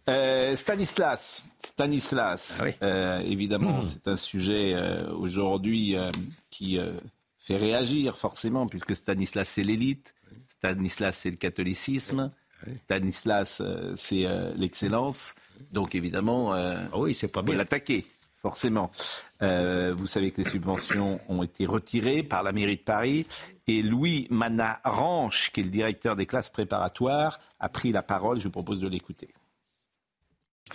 [0.09, 2.71] Euh, Stanislas, Stanislas, Ah oui.
[2.81, 6.09] euh, évidemment, c'est un sujet euh, aujourd'hui euh,
[6.49, 6.91] qui euh,
[7.39, 10.15] fait réagir forcément, puisque Stanislas c'est l'élite,
[10.47, 12.31] Stanislas c'est le catholicisme,
[12.77, 15.35] Stanislas euh, c'est euh, l'excellence.
[15.71, 17.57] Donc évidemment, euh, Ah oui, c'est pas faut bien.
[17.57, 18.05] l'attaquer,
[18.41, 18.89] forcément.
[19.41, 23.25] Euh, vous savez que les subventions ont été retirées par la mairie de Paris
[23.67, 28.39] et Louis Manaranche, qui est le directeur des classes préparatoires, a pris la parole.
[28.39, 29.29] Je vous propose de l'écouter.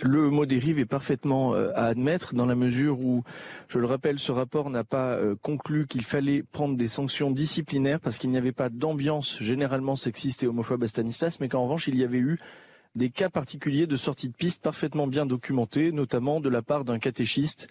[0.03, 3.23] Le mot dérive est parfaitement euh, à admettre dans la mesure où,
[3.67, 7.99] je le rappelle, ce rapport n'a pas euh, conclu qu'il fallait prendre des sanctions disciplinaires
[7.99, 11.87] parce qu'il n'y avait pas d'ambiance généralement sexiste et homophobe à Stanislas, mais qu'en revanche
[11.87, 12.37] il y avait eu
[12.95, 16.99] des cas particuliers de sortie de piste parfaitement bien documentés, notamment de la part d'un
[16.99, 17.67] catéchiste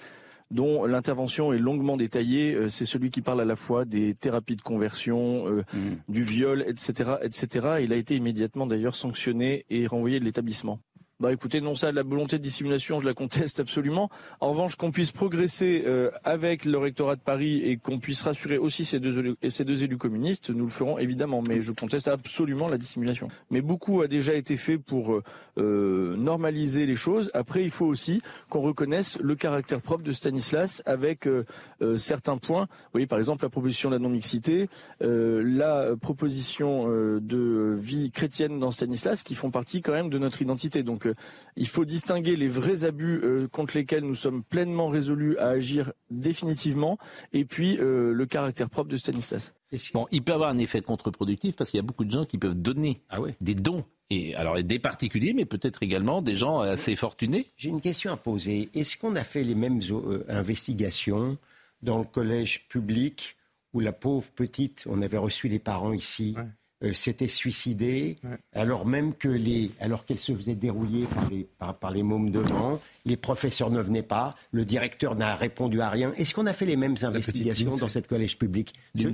[0.50, 2.54] dont l'intervention est longuement détaillée.
[2.54, 5.64] Euh, C'est celui qui parle à la fois des thérapies de conversion, euh,
[6.08, 7.78] du viol, etc., etc.
[7.82, 10.80] Il a été immédiatement d'ailleurs sanctionné et renvoyé de l'établissement.
[11.18, 14.10] Bah écoutez, non ça, la volonté de dissimulation, je la conteste absolument.
[14.40, 18.58] En revanche, qu'on puisse progresser euh, avec le rectorat de Paris et qu'on puisse rassurer
[18.58, 23.28] aussi ces deux, élus- communistes, nous le ferons évidemment, mais je conteste absolument la dissimulation.
[23.50, 25.22] Mais beaucoup a déjà été fait pour euh,
[25.56, 27.30] euh, normaliser les choses.
[27.32, 31.46] Après, il faut aussi qu'on reconnaisse le caractère propre de Stanislas avec euh,
[31.80, 32.66] euh, certains points.
[32.68, 34.68] Vous voyez, par exemple, la proposition de la non-mixité,
[35.00, 40.42] euh, la proposition de vie chrétienne dans Stanislas, qui font partie quand même de notre
[40.42, 40.82] identité.
[40.82, 41.14] Donc, euh,
[41.56, 45.92] il faut distinguer les vrais abus euh, contre lesquels nous sommes pleinement résolus à agir
[46.10, 46.98] définitivement,
[47.32, 49.54] et puis euh, le caractère propre de Stanislas.
[49.92, 52.38] Bon, il peut avoir un effet contre-productif parce qu'il y a beaucoup de gens qui
[52.38, 53.36] peuvent donner Ah ouais.
[53.40, 53.84] des dons.
[54.10, 57.46] Et alors des particuliers, mais peut-être également des gens assez fortunés.
[57.56, 58.70] J'ai une question à poser.
[58.74, 61.36] Est-ce qu'on a fait les mêmes euh, investigations
[61.82, 63.36] dans le collège public
[63.72, 66.34] où la pauvre petite, on avait reçu les parents ici,
[66.82, 68.16] euh, s'était suicidée,
[68.52, 72.30] alors même que les, alors qu'elle se faisait dérouiller par les, par, par les mômes
[72.30, 76.12] devant, les professeurs ne venaient pas, le directeur n'a répondu à rien.
[76.16, 79.08] Est-ce qu'on a fait les mêmes investigations dans cette collège public Je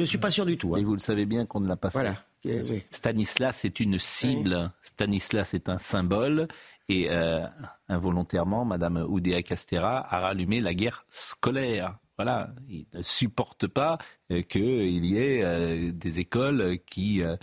[0.00, 0.74] ne suis pas sûr du tout.
[0.74, 0.78] hein.
[0.78, 1.98] Et vous le savez bien qu'on ne l'a pas fait.
[1.98, 2.14] Voilà.
[2.44, 2.82] Eh oui.
[2.90, 4.70] Stanislas est une cible.
[4.82, 6.48] Stanislas est un symbole.
[6.88, 7.44] Et euh,
[7.88, 11.96] involontairement, Madame Oudéa Castera a rallumé la guerre scolaire.
[12.18, 13.98] Voilà, il ne supporte pas
[14.30, 17.36] euh, qu'il y ait euh, des écoles qui, euh,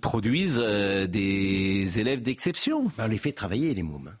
[0.00, 2.84] produisent des élèves d'exception.
[2.96, 4.16] Ben, on les fait travailler, les mômes.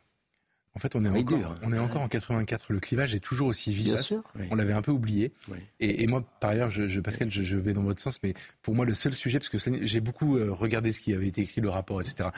[0.76, 1.58] En fait, on est, Oui, encore, dur, hein.
[1.62, 2.72] on est encore en 84.
[2.72, 4.06] Le clivage est toujours aussi vivace.
[4.08, 4.20] sûr.
[4.36, 4.46] Oui.
[4.50, 5.32] On l'avait un peu oublié.
[5.48, 5.58] Oui.
[5.78, 8.34] Et, et moi, par ailleurs, je, je- Pascal, je, je vais dans votre sens, mais
[8.60, 11.42] pour moi, le seul sujet, parce que j'ai beaucoup euh, regardé ce qui avait été
[11.42, 12.30] écrit, le rapport, etc.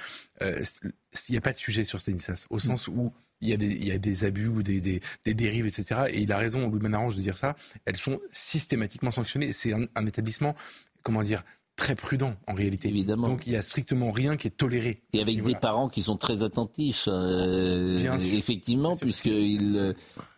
[0.42, 3.56] euh, Il n'y a pas de sujet sur Stanislas, au sens où il y a
[3.56, 6.02] des, il y a des abus ou des, des, des dérives, etc.
[6.10, 7.56] Et il a raison, Louis Manarrange, de dire ça.
[7.86, 9.52] Elles sont systématiquement sanctionnées.
[9.52, 10.54] C'est un, un établissement,
[11.02, 11.42] comment dire,
[11.76, 12.88] très prudent en réalité.
[12.88, 13.28] Évidemment.
[13.28, 15.02] Donc il y a strictement rien qui est toléré.
[15.12, 18.34] Et avec des parents qui sont très attentifs, euh, Bien sûr.
[18.36, 19.92] effectivement, puisqu'ils euh,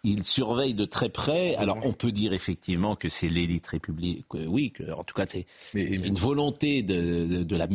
[0.05, 1.55] ils surveillent de très près.
[1.57, 4.27] Alors, on peut dire effectivement que c'est l'élite république.
[4.29, 7.69] que Oui, que, en tout cas, c'est une volonté de, de, de la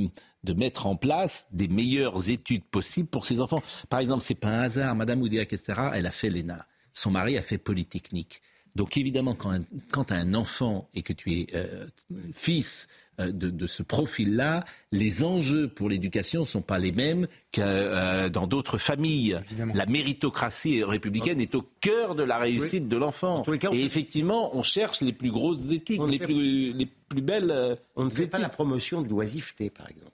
[0.43, 3.62] de mettre en place des meilleures études possibles pour ses enfants.
[3.89, 4.93] Par exemple, c'est pas un hasard.
[4.93, 6.67] Madame Oudéa Kestera, elle a fait l'ENA.
[6.91, 8.41] Son mari a fait Polytechnique.
[8.76, 11.88] Donc évidemment, quand, un, quand tu as un enfant et que tu es euh,
[12.34, 12.88] fils
[13.19, 18.30] de, de, ce profil-là, les enjeux pour l'éducation ne sont pas les mêmes que euh,
[18.30, 19.39] dans d'autres familles.
[19.45, 19.73] Évidemment.
[19.76, 22.89] La méritocratie républicaine est au cœur de la réussite oui.
[22.89, 23.43] de l'enfant.
[23.43, 23.82] Et fait...
[23.82, 26.26] effectivement, on cherche les plus grosses études, les, fait...
[26.26, 27.52] plus, les plus belles.
[27.52, 28.32] Euh, on ne fait études.
[28.32, 30.12] pas la promotion de l'oisiveté, par exemple.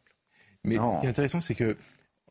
[0.64, 0.90] Mais non.
[0.90, 1.78] ce qui est intéressant, c'est que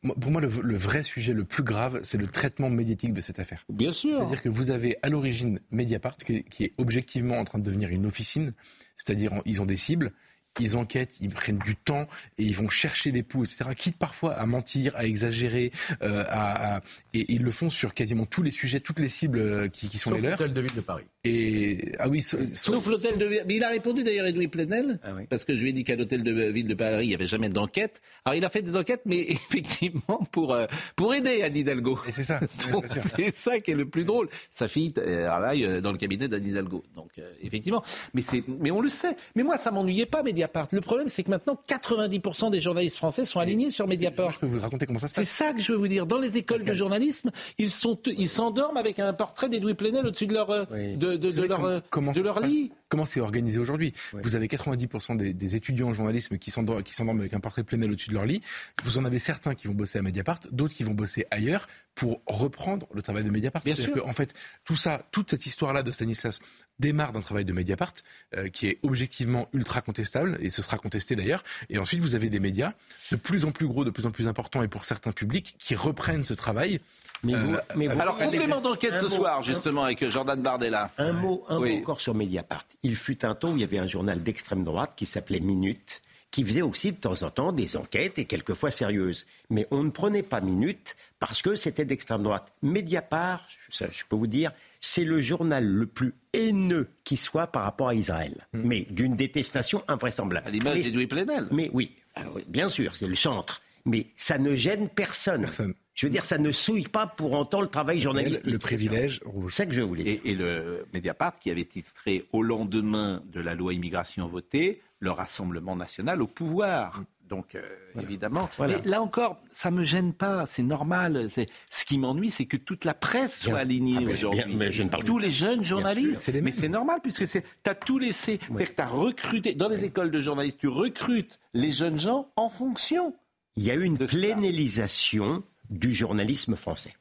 [0.03, 3.39] pour moi, le, le, vrai sujet le plus grave, c'est le traitement médiatique de cette
[3.39, 3.65] affaire.
[3.69, 4.19] Bien sûr.
[4.19, 7.65] C'est-à-dire que vous avez à l'origine Mediapart, qui est, qui est, objectivement en train de
[7.65, 8.53] devenir une officine,
[8.97, 10.13] c'est-à-dire ils ont des cibles,
[10.61, 12.07] ils enquêtent, ils prennent du temps
[12.39, 13.71] et ils vont chercher des poux, etc.
[13.77, 16.81] Quitte parfois à mentir, à exagérer, euh, à,
[17.15, 19.99] et ils le font sur quasiment tous les sujets, toutes les cibles euh, qui, qui
[19.99, 20.39] sont Sauf les leurs.
[20.39, 21.05] l'hôtel de ville de Paris.
[21.25, 23.45] Et ah oui, sauf, Sauf l'hôtel de ville.
[23.47, 25.97] Mais il a répondu d'ailleurs, Edoui Plenel, Ah parce que je lui ai dit qu'à
[25.97, 28.01] l'hôtel de ville de Paris, il n'y avait jamais d'enquête.
[28.25, 30.67] Alors il a fait des enquêtes, mais effectivement pour, euh,
[30.97, 31.99] pour aider Anne Hidalgo.
[32.11, 32.41] C'est ça.
[33.17, 34.29] C'est ça qui est le plus drôle.
[34.51, 36.83] Sa fille travaille dans le cabinet d'Anne Hidalgo.
[36.97, 37.83] Donc euh, effectivement,
[38.15, 39.17] mais c'est, mais on le sait.
[39.35, 40.69] Mais moi, ça m'ennuyait pas Mediapart.
[40.73, 44.33] Le problème, c'est que maintenant, 90% des journalistes français sont alignés sur Mediapart.
[44.33, 45.31] Je peux vous raconter comment ça se C'est passe.
[45.31, 46.07] ça que je veux vous dire.
[46.07, 50.27] Dans les écoles de journalisme, ils sont, ils s'endorment avec un portrait d'Edoui Plenel au-dessus
[50.27, 50.65] de leur, euh,
[50.97, 51.81] de, leur, euh,
[52.15, 52.73] de leur lit.
[52.89, 56.95] Comment c'est organisé aujourd'hui Vous avez 90% des, des étudiants en journalisme qui s'endorment, qui
[56.95, 58.41] s'endorment avec un portrait Plenel au-dessus de leur lit.
[58.83, 62.23] Vous en avez certains qui vont bosser à Mediapart, d'autres qui vont bosser ailleurs pour
[62.27, 63.63] reprendre le travail de Mediapart.
[63.63, 64.05] Bien C'est-à-dire sûr.
[64.05, 64.33] que, en fait,
[64.65, 66.39] tout ça, toute cette histoire-là de Stanislas
[66.79, 67.93] démarre d'un travail de Mediapart
[68.37, 71.43] euh, qui est objectivement ultra contestable et ce sera contesté d'ailleurs.
[71.71, 72.73] Et ensuite, vous avez des médias
[73.11, 75.75] de plus en plus gros, de plus en plus importants et pour certains publics qui
[75.75, 76.81] reprennent ce travail.
[77.25, 80.41] Mais vous- Euh, mais vous- Alors, complément d'enquête ce mot, soir, un- justement, avec Jordan
[80.41, 80.91] Bardella.
[80.99, 81.75] Un mot, un Oui.
[81.75, 82.65] mot encore sur Mediapart.
[82.83, 86.01] Il fut un temps où il y avait un journal d'extrême droite qui s'appelait Minute,
[86.31, 89.25] qui faisait aussi de temps en temps des enquêtes et quelquefois sérieuses.
[89.51, 92.53] Mais on ne prenait pas Minute parce que c'était d'extrême droite.
[92.63, 97.63] Mediapart, ça, je peux vous dire, c'est le journal le plus haineux qui soit par
[97.65, 98.47] rapport à Israël.
[98.53, 100.47] Mais d'une détestation invraisemblable.
[100.47, 101.49] À l'image Mais- d'Edoui Plenel.
[101.51, 103.61] mais oui, alors, oui, bien sûr, c'est le centre.
[103.87, 105.41] Mais ça ne gêne personne.
[105.43, 105.75] Personne.
[105.99, 108.47] Je veux dire, ça ne souille pas pour autant le travail journalistique.
[108.47, 110.21] Le privilège C'est ça que je voulais dire.
[110.25, 115.11] Et, et le Mediapart qui avait titré Au lendemain de la loi immigration votée, le
[115.11, 117.03] Rassemblement national au pouvoir.
[117.29, 117.63] Donc, euh,
[118.01, 118.49] évidemment.
[118.59, 118.79] Voilà.
[118.79, 121.27] Mais là encore, ça me gêne pas, c'est normal.
[121.31, 123.51] C'est- Ce qui m'ennuie, c'est que toute la presse Bien.
[123.51, 124.45] soit alignée Ah, aujourd'hui.
[124.45, 126.21] bien, mais je ne parle tous les jeunes journalistes.
[126.21, 128.39] C'est les mais c'est normal, puisque tu as tout laissé.
[128.47, 132.31] C'est-à-dire que tu as recruté, dans les écoles de journalistes, tu recrutes les jeunes gens
[132.37, 133.17] en fonction.
[133.57, 136.95] Il y a eu une plénélisation du journalisme français.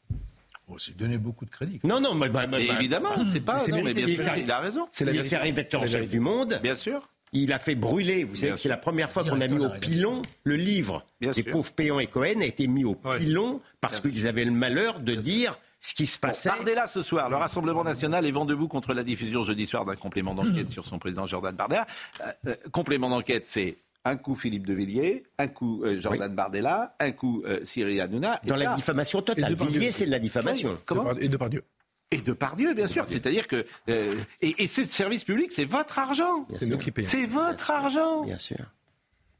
[0.70, 1.80] Oh, c'est donner beaucoup de crédit.
[1.84, 3.60] Non, non, mais, bah, bah, bah, évidemment, c'est pas.
[3.60, 4.88] c'est non, mais bien sûr, il a raison.
[4.92, 6.60] C'est la il rédacteur en chef du Monde.
[6.62, 7.08] Bien sûr.
[7.34, 10.22] Il a fait brûler, vous savez c'est la première fois qu'on a mis au pilon
[10.46, 11.52] le livre Bien des sûr.
[11.52, 15.14] pauvres Péan et Cohen a été mis au pilon parce qu'ils avaient le malheur de
[15.14, 16.48] dire ce qui se Bon, passait.
[16.48, 19.98] Bardella ce soir, le Rassemblement national est vent debout contre la diffusion jeudi soir d'un
[19.98, 21.86] complément d'enquête sur son président Jordan Bardella.
[22.22, 26.96] Euh, euh, complément d'enquête, c'est un coup Philippe de Villiers, un coup euh, Jordan Bardella,
[27.00, 28.40] un coup euh, Cyril Hanouna.
[28.44, 29.54] et Dans la diffamation totale.
[29.54, 30.78] Villiers, c'est de la diffamation.
[30.86, 31.64] Comment Et de par Dieu.
[32.12, 33.06] Et de par Dieu, bien sûr.
[33.08, 36.46] C'est-à-dire que euh, et, et ce service public, c'est votre argent.
[36.58, 37.08] C'est nous qui payons.
[37.10, 38.24] C'est votre argent.
[38.24, 38.58] Bien sûr.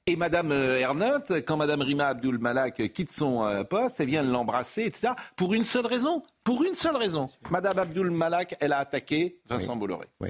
[0.10, 5.10] Et Madame Ernotte, quand Madame Rima Abdul Malak quitte son poste, elle vient l'embrasser, etc.
[5.36, 6.24] Pour une seule raison.
[6.46, 7.30] Pour une seule raison.
[7.52, 10.08] Madame Abdul Malak, elle a attaqué Vincent Bolloré.
[10.22, 10.30] Oui,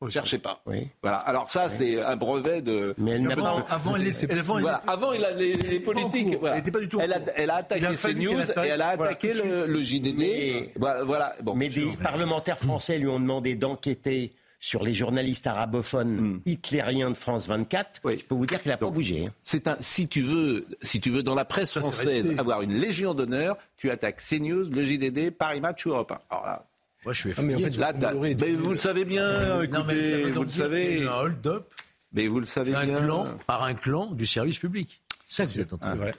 [0.00, 0.60] oui, Cherchez pas.
[0.66, 0.88] oui.
[1.02, 1.18] Voilà.
[1.18, 2.94] Alors ça, c'est un brevet de.
[2.98, 3.66] Mais elle n'a Avant, pas.
[3.74, 4.78] avant, elle, est- elle- avant, elle Voilà.
[4.78, 6.30] était- Avant, il a les, politiques.
[6.30, 6.40] cours.
[6.40, 6.54] voilà.
[6.56, 9.32] Elle était pas du tout Elle a, elle a attaqué CNews et elle a attaqué
[9.34, 10.18] le, JDD.
[10.18, 10.72] Mais-
[11.04, 11.34] Voilà.
[11.42, 11.54] Bon.
[11.54, 17.46] Mais des parlementaires français lui ont demandé d'enquêter sur les journalistes arabophones hitlériens de France
[17.46, 18.00] 24.
[18.04, 18.18] Oui.
[18.18, 19.26] Je peux vous dire qu'il n'a pas bougé.
[19.26, 19.32] hein.
[19.42, 23.14] C'est un, si tu veux, si tu veux dans la presse française avoir une légion
[23.14, 26.18] d'honneur, tu attaques CNews, le JDD, Paris Match ou Europe 1.
[26.30, 26.64] Alors là,
[27.04, 27.76] Moi, je suis Ah, mais en effrayé.
[27.76, 29.66] fait, là, mais vous le savez bien.
[29.68, 31.00] non, mais ça écoutez, veut vous le dire qu'il y a savez.
[31.00, 31.64] eu un hold-up
[32.12, 32.98] Mais vous le savez d'un bien.
[33.04, 35.00] clan par un clan du service public.
[35.30, 36.14] C'est ça que vous êtes en train C'est de vrai.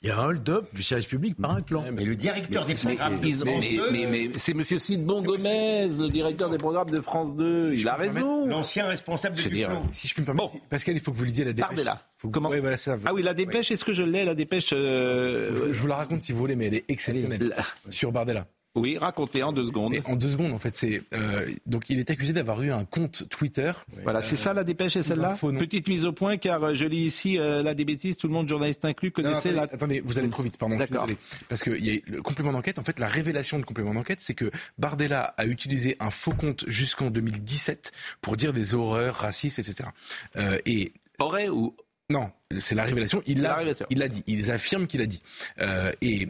[0.00, 1.84] Il y a un hold-up du service public par un clan.
[1.92, 3.32] Mais le directeur des Mais, programmes mais-
[3.76, 7.74] 2, mais- mais c'est Monsieur Sidbon Gomez, le directeur des programmes de France 2.
[7.74, 8.46] il a raison.
[8.46, 9.82] l'ancien responsable de Dupont.
[9.90, 11.68] Si je peux me permettre, Pascal, il faut que vous lisiez la dépêche.
[11.68, 12.02] Bardella.
[12.16, 12.96] Faut que- Comment Ouais, voilà, ça.
[13.04, 15.96] Ah oui, la dépêche, est-ce que je l'ai, la dépêche euh, Je, je vous la
[15.96, 17.54] raconte si vous voulez, mais elle est exceptionnelle.
[17.90, 18.46] Sur Bardella.
[18.80, 19.92] Oui, racontez en deux secondes.
[19.92, 22.84] Mais en deux secondes, en fait, c'est euh, donc il est accusé d'avoir eu un
[22.84, 23.72] compte Twitter.
[24.02, 25.34] Voilà, c'est ça la dépêche, c'est celle-là.
[25.58, 28.32] Petite mise au point, car euh, je lis ici euh, là des bêtises, tout le
[28.32, 29.74] monde, journaliste inclus, Non, non, connaissait attendez, la...
[29.74, 30.76] attendez, vous allez trop vite, pardon.
[30.76, 31.06] D'accord.
[31.48, 32.78] Parce que il y a le complément d'enquête.
[32.78, 36.64] En fait, la révélation de complément d'enquête, c'est que Bardella a utilisé un faux compte
[36.68, 39.88] jusqu'en 2017 pour dire des horreurs racistes, etc.
[40.36, 41.74] Euh, et Aurait ou...
[42.10, 43.22] non, c'est la révélation.
[43.26, 43.86] Il La l'a, révélation.
[43.90, 44.22] il l'a dit.
[44.26, 45.22] Ils affirment qu'il a dit.
[45.60, 46.28] Euh, et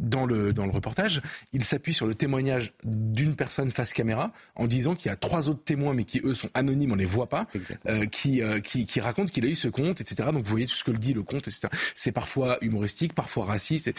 [0.00, 1.20] dans le, dans le reportage,
[1.52, 5.48] il s'appuie sur le témoignage d'une personne face caméra en disant qu'il y a trois
[5.48, 7.46] autres témoins, mais qui eux sont anonymes, on les voit pas,
[7.86, 10.30] euh, qui, euh, qui, qui racontent qu'il a eu ce compte, etc.
[10.32, 11.68] Donc vous voyez tout ce que le dit le compte, etc.
[11.94, 13.88] C'est parfois humoristique, parfois raciste.
[13.88, 13.94] Et,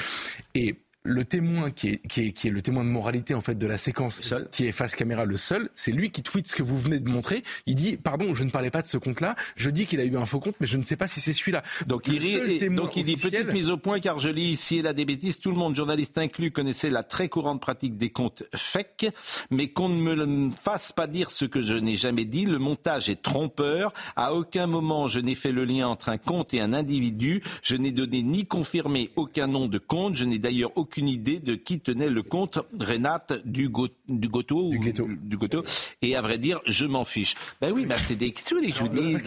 [0.56, 3.56] et le témoin qui est, qui est, qui est le témoin de moralité en fait
[3.56, 6.64] de la séquence, qui est face caméra le seul, c'est lui qui tweet ce que
[6.64, 7.44] vous venez de montrer.
[7.66, 9.36] Il dit pardon, je ne parlais pas de ce compte-là.
[9.56, 11.34] Je dis qu'il a eu un faux compte, mais je ne sais pas si c'est
[11.34, 11.64] celui-là.
[11.88, 14.82] Donc il, rit, donc il dit petite mise au point car je lis ici et
[14.82, 15.40] là des bêtises.
[15.40, 19.08] Tout le monde, journaliste inclus, connaissait la très courante pratique des comptes fake,
[19.50, 22.46] mais qu'on ne me fasse pas dire ce que je n'ai jamais dit.
[22.46, 23.94] Le montage est trompeur.
[24.16, 27.42] À aucun moment je n'ai fait le lien entre un compte et un individu.
[27.64, 30.16] Je n'ai donné ni confirmé aucun nom de compte.
[30.16, 33.70] Je n'ai d'ailleurs aucune idée de qui tenait le compte Renate du,
[34.10, 34.72] du Goto.
[34.72, 35.64] Du, du Goto.
[36.02, 37.36] Et à vrai dire, je m'en fiche.
[37.62, 39.18] Ben oui, ben c'est des questions que je vous dis.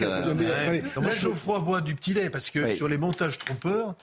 [1.01, 3.95] Moi, Geoffroy boit du petit lait parce que sur les montages trompeurs,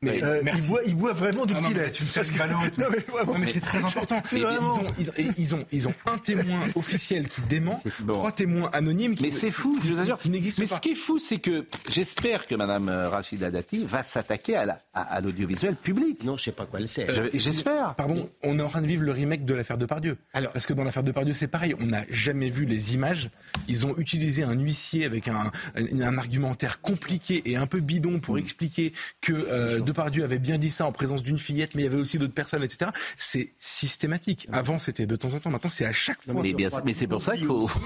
[0.00, 1.92] mais, euh, il, boit, il, boit, vraiment du ah petit lait.
[1.92, 2.02] Tu
[2.78, 4.22] non, mais, mais c'est très important.
[4.24, 4.80] Vraiment...
[4.98, 9.24] Ils, ont, ils, ont, ils ont un témoin officiel qui dément, trois témoins anonymes qui
[9.24, 10.18] Mais c'est fou, je vous assure.
[10.30, 14.56] Mais ce qui est fou, c'est que j'espère que Mme euh, Rachida Dati va s'attaquer
[14.56, 16.24] à l'audiovisuel public.
[16.24, 17.01] Non, je sais pas quoi elle sait.
[17.34, 17.94] J'espère.
[17.94, 20.16] Pardon, on est en train de vivre le remake de l'affaire de Pardieu.
[20.32, 21.74] Alors, Parce que dans l'affaire de Pardieu, c'est pareil.
[21.80, 23.30] On n'a jamais vu les images.
[23.68, 28.34] Ils ont utilisé un huissier avec un, un, argumentaire compliqué et un peu bidon pour
[28.36, 28.38] mm.
[28.38, 31.88] expliquer que euh, Depardieu avait bien dit ça en présence d'une fillette, mais il y
[31.88, 32.90] avait aussi d'autres personnes, etc.
[33.16, 34.48] C'est systématique.
[34.52, 35.50] Avant, c'était de temps en temps.
[35.50, 36.42] Maintenant, c'est à chaque fois.
[36.42, 37.70] Mais, mais c'est pour ça qu'il faut.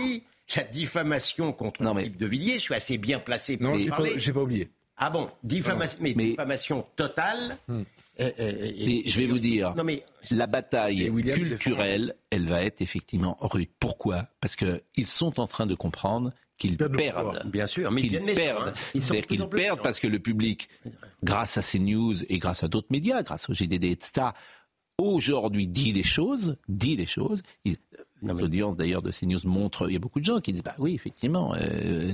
[0.54, 2.08] La diffamation contre non, mais...
[2.08, 4.12] de Villiers, je suis assez bien placé pour non, parler.
[4.12, 4.70] Non, j'ai pas oublié.
[4.96, 7.58] Ah bon, diffamation, mais, diffamation totale.
[8.18, 8.30] Hmm.
[8.38, 13.68] mais je vais vous dire, non mais, la bataille culturelle, elle va être effectivement rude.
[13.78, 14.26] Pourquoi?
[14.40, 17.50] Parce qu'ils sont en train de comprendre qu'ils perdent.
[17.50, 18.68] Bien sûr, mais qu'ils perdent.
[18.68, 19.00] Hein.
[19.00, 20.68] cest qu'ils perdent parce que le public,
[21.22, 24.28] grâce à ces news et grâce à d'autres médias, grâce au GDD, etc.,
[24.98, 27.42] aujourd'hui dit les choses, dit les choses.
[28.22, 30.94] L'audience d'ailleurs de CNews montre, il y a beaucoup de gens qui disent, bah oui,
[30.94, 32.12] effectivement, euh,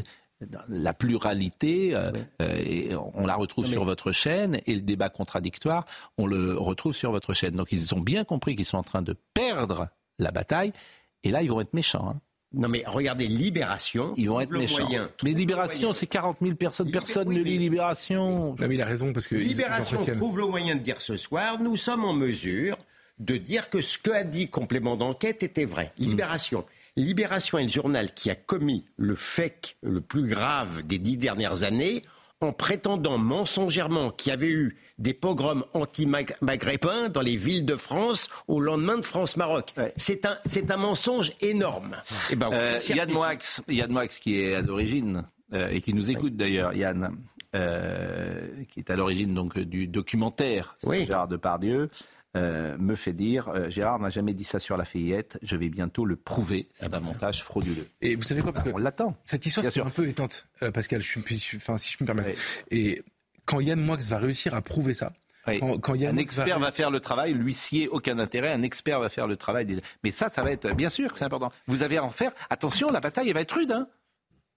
[0.68, 5.84] la pluralité, euh, euh, on la retrouve sur votre chaîne, et le débat contradictoire,
[6.18, 7.54] on le retrouve sur votre chaîne.
[7.54, 9.88] Donc ils ont bien compris qu'ils sont en train de perdre
[10.18, 10.72] la bataille,
[11.24, 12.08] et là ils vont être méchants.
[12.08, 12.20] Hein.
[12.54, 14.12] Non mais regardez Libération.
[14.16, 14.88] Ils vont être méchants.
[15.22, 16.90] mais Libération, c'est 40 000 personnes.
[16.90, 18.54] Personne ne lit Libération.
[18.58, 21.60] Non mais il a raison parce que Libération trouve le moyen de dire ce soir,
[21.60, 22.76] nous sommes en mesure
[23.18, 25.92] de dire que ce qu'a dit complément d'enquête était vrai.
[25.98, 26.04] Hmm.
[26.04, 26.64] Libération.
[26.96, 31.62] Libération est le journal qui a commis le fait le plus grave des dix dernières
[31.62, 32.02] années
[32.42, 38.28] en prétendant mensongèrement qu'il y avait eu des pogroms anti-maghrébins dans les villes de France
[38.48, 39.74] au lendemain de France-Maroc.
[39.96, 41.96] C'est un, c'est un mensonge énorme.
[42.28, 45.24] Et eh ben, euh, Yann Moix, qui est à l'origine
[45.54, 47.16] euh, et qui nous écoute d'ailleurs, Yann,
[47.54, 51.06] euh, qui est à l'origine donc du documentaire oui.
[51.06, 51.90] Gérard Depardieu.
[52.34, 55.68] Euh, me fait dire euh, Gérard n'a jamais dit ça sur la fillette, je vais
[55.68, 56.66] bientôt le prouver.
[56.72, 57.86] C'est ah bah un montage frauduleux.
[58.00, 59.14] Et vous savez quoi parce On l'attend.
[59.26, 62.34] Cette histoire c'est un peu éteinte, euh, Pascal, je suis, enfin, si je me permets.
[62.70, 63.02] Et
[63.44, 65.12] quand Yann Moix va réussir à prouver ça,
[65.44, 69.26] Quand, Yann un expert va, faire le travail, l'huissier aucun intérêt, un expert va faire
[69.26, 69.66] le travail.
[70.02, 71.52] Mais ça, ça va être, bien sûr que c'est important.
[71.66, 73.72] Vous avez à en faire, attention, la bataille, elle va être rude.
[73.72, 73.88] Hein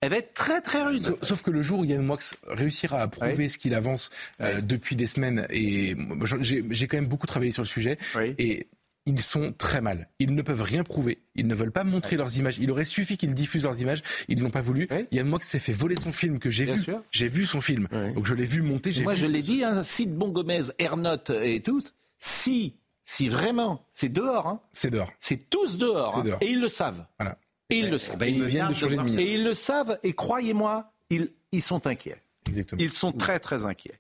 [0.01, 1.15] elle va être très très rude.
[1.21, 4.09] Sauf, que le jour où Yann Moix réussira à prouver ce qu'il avance
[4.41, 5.95] euh, depuis des semaines, et
[6.41, 7.97] j'ai quand même beaucoup travaillé sur le sujet,
[8.37, 8.67] et
[9.07, 10.09] ils sont très mal.
[10.17, 11.19] Ils ne peuvent rien prouver.
[11.35, 12.57] Ils ne veulent pas montrer leurs images.
[12.59, 14.01] Il aurait suffi qu'ils diffusent leurs images.
[14.27, 14.87] Ils n'ont pas voulu.
[15.11, 16.85] Yann Moix s'est fait voler son film que j'ai vu.
[17.11, 17.87] J'ai vu son film.
[18.15, 18.91] Donc je l'ai vu monter.
[19.03, 21.93] Moi, je l'ai dit, hein, Sid Bongomez, Ernotte et tous.
[22.19, 22.75] Si,
[23.05, 24.47] si vraiment, c'est dehors.
[24.47, 24.61] Hein.
[24.71, 25.11] C'est dehors.
[25.19, 26.37] C'est tous dehors, hein.
[26.41, 27.05] Et ils le savent.
[27.19, 27.37] Voilà.
[27.69, 28.27] Et ils le savent.
[28.27, 32.21] ils viennent de Et ils le savent, et croyez-moi, ils, ils sont inquiets.
[32.47, 32.81] Exactement.
[32.81, 33.99] Ils sont très très inquiets.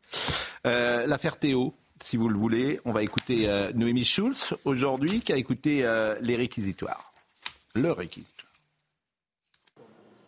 [0.67, 5.33] Euh, L'affaire Théo, si vous le voulez, on va écouter euh, Noémie Schulz aujourd'hui, qui
[5.33, 7.13] a écouté euh, les réquisitoires.
[7.73, 8.44] Le réquisitoire.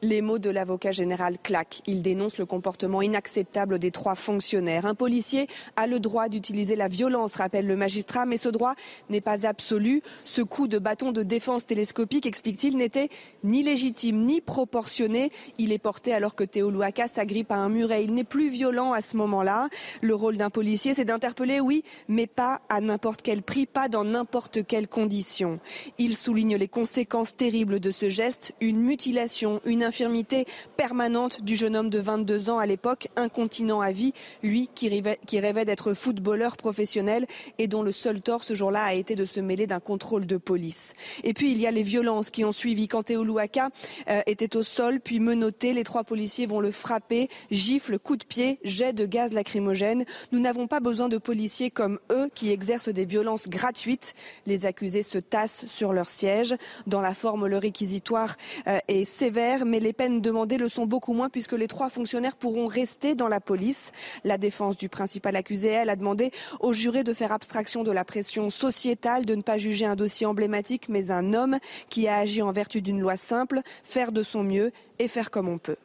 [0.03, 1.81] Les mots de l'avocat général claquent.
[1.87, 4.85] Il dénonce le comportement inacceptable des trois fonctionnaires.
[4.85, 8.75] Un policier a le droit d'utiliser la violence, rappelle le magistrat, mais ce droit
[9.09, 10.03] n'est pas absolu.
[10.23, 13.09] Ce coup de bâton de défense télescopique, explique-t-il, n'était
[13.43, 15.31] ni légitime ni proportionné.
[15.57, 18.03] Il est porté alors que Théo Louaka s'agrippe à un muret.
[18.03, 19.67] Il n'est plus violent à ce moment-là.
[20.01, 24.03] Le rôle d'un policier, c'est d'interpeller, oui, mais pas à n'importe quel prix, pas dans
[24.03, 25.59] n'importe quelles conditions.
[25.97, 31.75] Il souligne les conséquences terribles de ce geste, une mutilation, une infirmité permanente du jeune
[31.75, 34.13] homme de 22 ans à l'époque, incontinent à vie,
[34.43, 37.25] lui qui rêvait, d'être footballeur professionnel
[37.57, 40.37] et dont le seul tort ce jour-là a été de se mêler d'un contrôle de
[40.37, 40.93] police.
[41.23, 42.87] Et puis il y a les violences qui ont suivi.
[42.87, 43.69] Quand Théo Louaka
[44.09, 48.25] euh, était au sol, puis menotté, les trois policiers vont le frapper, gifle, coup de
[48.25, 50.05] pied, jet de gaz lacrymogène.
[50.31, 54.13] Nous n'avons pas besoin de policiers comme eux qui exercent des violences gratuites.
[54.45, 56.55] Les accusés se tassent sur leur siège.
[56.85, 58.35] Dans la forme, le réquisitoire
[58.67, 61.91] euh, est sévère, mais mais les peines demandées le sont beaucoup moins puisque les trois
[61.91, 63.91] fonctionnaires pourront rester dans la police.
[64.23, 68.03] La défense du principal accusé, elle, a demandé aux jurés de faire abstraction de la
[68.03, 71.59] pression sociétale, de ne pas juger un dossier emblématique, mais un homme
[71.89, 75.47] qui a agi en vertu d'une loi simple, faire de son mieux et faire comme
[75.47, 75.77] on peut.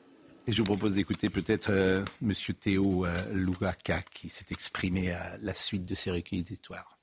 [0.47, 2.33] Et je vous propose d'écouter peut-être euh, M.
[2.59, 6.99] Théo euh, Lougaka qui s'est exprimé à la suite de ces recueils d'histoires.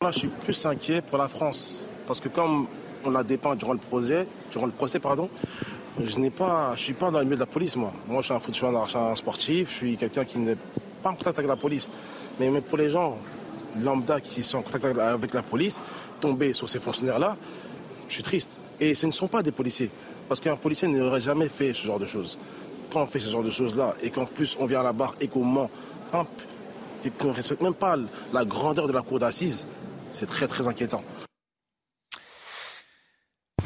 [0.00, 1.84] Là, je suis plus inquiet pour la France.
[2.06, 2.68] Parce que comme
[3.04, 5.28] on la dépeint durant le procès, durant le procès pardon,
[6.04, 7.92] je n'ai pas, je suis pas dans le milieu de la police, moi.
[8.06, 10.56] Moi, je suis un, foot, je suis un, sportif, je suis quelqu'un qui n'est
[11.02, 11.90] pas en contact avec la police.
[12.38, 13.18] Mais, mais pour les gens
[13.82, 15.80] lambda qui sont en contact avec la police,
[16.20, 17.36] tomber sur ces fonctionnaires-là,
[18.08, 18.50] je suis triste.
[18.80, 19.90] Et ce ne sont pas des policiers.
[20.28, 22.38] Parce qu'un policier n'aurait jamais fait ce genre de choses.
[22.92, 25.14] Quand on fait ce genre de choses-là et qu'en plus on vient à la barre
[25.20, 25.70] et qu'on ment,
[27.04, 27.96] et qu'on ne respecte même pas
[28.32, 29.66] la grandeur de la cour d'assises,
[30.10, 31.02] c'est très très inquiétant.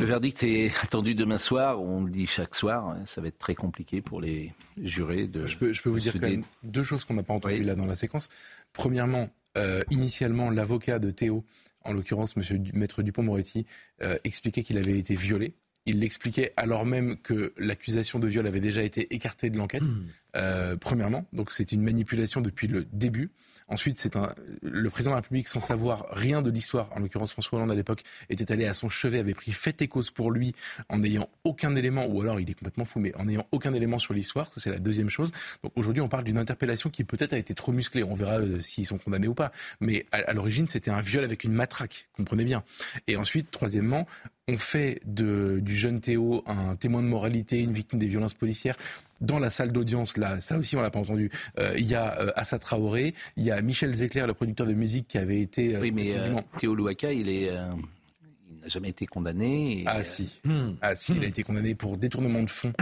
[0.01, 1.80] Le verdict est attendu demain soir.
[1.80, 2.97] On le dit chaque soir.
[3.07, 5.47] Ça va être très compliqué pour les jurés de.
[5.47, 7.74] Je peux, je peux vous dire quand même deux choses qu'on n'a pas entendues là
[7.74, 8.28] dans la séquence.
[8.72, 11.45] Premièrement, euh, initialement, l'avocat de Théo,
[11.84, 13.66] en l'occurrence Monsieur Maître Dupont-Moretti,
[14.03, 15.55] euh, expliquait qu'il avait été violé.
[15.84, 19.82] Il l'expliquait alors même que l'accusation de viol avait déjà été écartée de l'enquête.
[19.82, 20.07] Mmh.
[20.36, 23.30] Euh, premièrement, donc c'est une manipulation depuis le début.
[23.72, 24.14] Ensuite, c'est
[24.60, 27.74] le président de la République, sans savoir rien de l'histoire, en l'occurrence François Hollande à
[27.74, 30.54] l'époque, était allé à son chevet, avait pris fait et cause pour lui,
[30.90, 33.98] en n'ayant aucun élément, ou alors il est complètement fou, mais en n'ayant aucun élément
[33.98, 34.52] sur l'histoire.
[34.52, 35.32] Ça, c'est la deuxième chose.
[35.62, 38.04] Donc aujourd'hui, on parle d'une interpellation qui peut-être a été trop musclée.
[38.04, 39.50] On verra euh, s'ils sont condamnés ou pas.
[39.80, 42.64] Mais à, l'origine, c'était un viol avec une matraque, comprenez bien.
[43.06, 44.06] Et ensuite, troisièmement,
[44.48, 48.76] on fait du jeune Théo un témoin de moralité, une victime des violences policières
[49.22, 52.20] dans la salle d'audience, là, ça aussi on l'a pas entendu, euh, il y a
[52.20, 55.76] euh, Assa Traoré, il y a Michel Zecler, le producteur de musique qui avait été...
[55.76, 56.14] Euh, oui, mais
[56.58, 57.44] Théo Louaka, il est...
[57.44, 59.84] il n'a jamais été condamné.
[59.86, 60.72] ah si, hmm.
[60.82, 62.72] ah si, il a été condamné pour détournement de fonds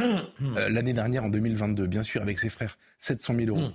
[0.40, 0.56] hmm.
[0.68, 3.68] l'année dernière en 2022, bien sûr, avec ses frères, 700 000 euros.
[3.68, 3.72] Hmm.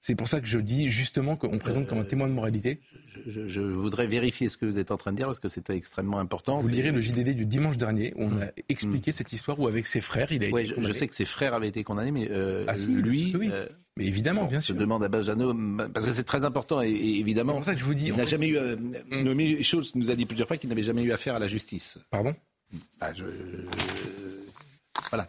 [0.00, 2.80] C'est pour ça que je dis justement qu'on présente comme un témoin de moralité
[3.26, 6.18] je, voudrais vérifier ce que vous êtes en train de dire parce que c'était extrêmement
[6.18, 6.60] important.
[6.60, 8.52] Vous lirez le JDD du dimanche dernier où on a mmh.
[8.68, 11.24] expliqué cette histoire où avec ses frères il a été je, je, sais que ses
[11.24, 13.50] frères avaient été condamnés, mais euh, ah, lui, oui.
[13.52, 14.74] Euh, mais évidemment, bien sûr.
[14.74, 15.52] Je demande à Benjano,
[15.92, 17.54] parce que c'est très important, et, évidemment.
[17.54, 18.08] C'est pour ça que je vous dis.
[18.08, 18.56] Il n'a jamais eu.
[18.56, 19.22] Euh, mmh.
[19.22, 21.98] Nommé Schultz nous a dit plusieurs fois qu'il n'avait jamais eu affaire à la justice.
[22.10, 22.34] Pardon?
[23.00, 23.24] Bah, je,
[25.10, 25.28] voilà,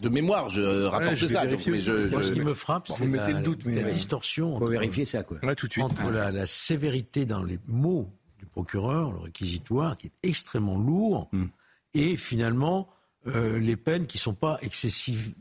[0.00, 1.44] de mémoire, je rapporte ça.
[1.44, 4.58] mais je, ce qui me frappe, c'est la, le doute, mais la distorsion.
[4.58, 5.38] Faut vérifier ça, quoi.
[5.54, 5.84] tout de suite.
[5.84, 11.46] Entre la, sévérité dans les mots du procureur, le réquisitoire, qui est extrêmement lourd, hmm.
[11.94, 12.88] et finalement
[13.26, 15.34] euh, les peines qui ne sont pas excessives,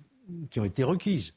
[0.49, 1.34] qui ont été requises.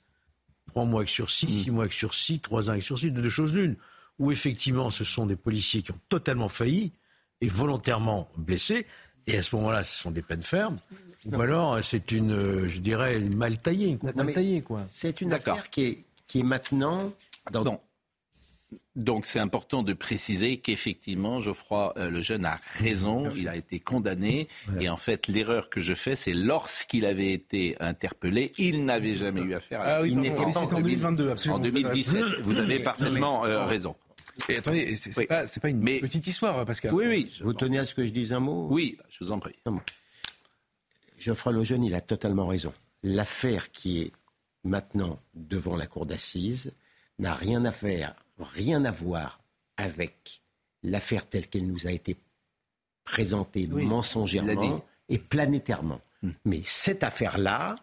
[0.66, 1.50] Trois mois avec sursis, hmm.
[1.50, 3.76] six mois avec sursis, trois ans avec sursis, de deux choses l'une.
[4.18, 6.92] Où effectivement, ce sont des policiers qui ont totalement failli
[7.40, 8.86] et volontairement blessés,
[9.26, 10.78] et à ce moment-là, ce sont des peines fermes.
[11.26, 13.98] Ou alors, c'est une, euh, je dirais, mal taillée.
[14.14, 14.80] Mal taillée, quoi.
[14.90, 17.12] C'est une affaire qui est, qui est maintenant
[17.50, 17.80] dans...
[18.96, 23.78] Donc c'est important de préciser qu'effectivement Geoffroy euh, le jeune a raison, il a été
[23.78, 24.48] condamné
[24.80, 29.42] et en fait l'erreur que je fais c'est lorsqu'il avait été interpellé, il n'avait jamais
[29.42, 31.58] eu affaire à ah oui, il en 2022 absolument.
[31.58, 33.94] En 2017, vous avez parfaitement euh, raison.
[34.48, 36.92] Et attendez, c'est pas, pas, une petite histoire, Pascal.
[36.92, 37.32] Oui, oui.
[37.42, 38.68] Vous tenez à ce que je dise un mot?
[38.70, 39.56] Oui, je vous en prie.
[41.18, 42.72] Geoffroy Lejeune, il a totalement raison.
[43.02, 44.12] L'affaire qui est
[44.64, 46.72] maintenant devant la cour d'assises
[47.18, 49.40] n'a rien à faire, rien à voir
[49.76, 50.42] avec
[50.82, 52.16] l'affaire telle qu'elle nous a été
[53.04, 56.00] présentée mensongèrement et planétairement.
[56.22, 56.30] Hmm.
[56.44, 57.76] Mais cette affaire-là,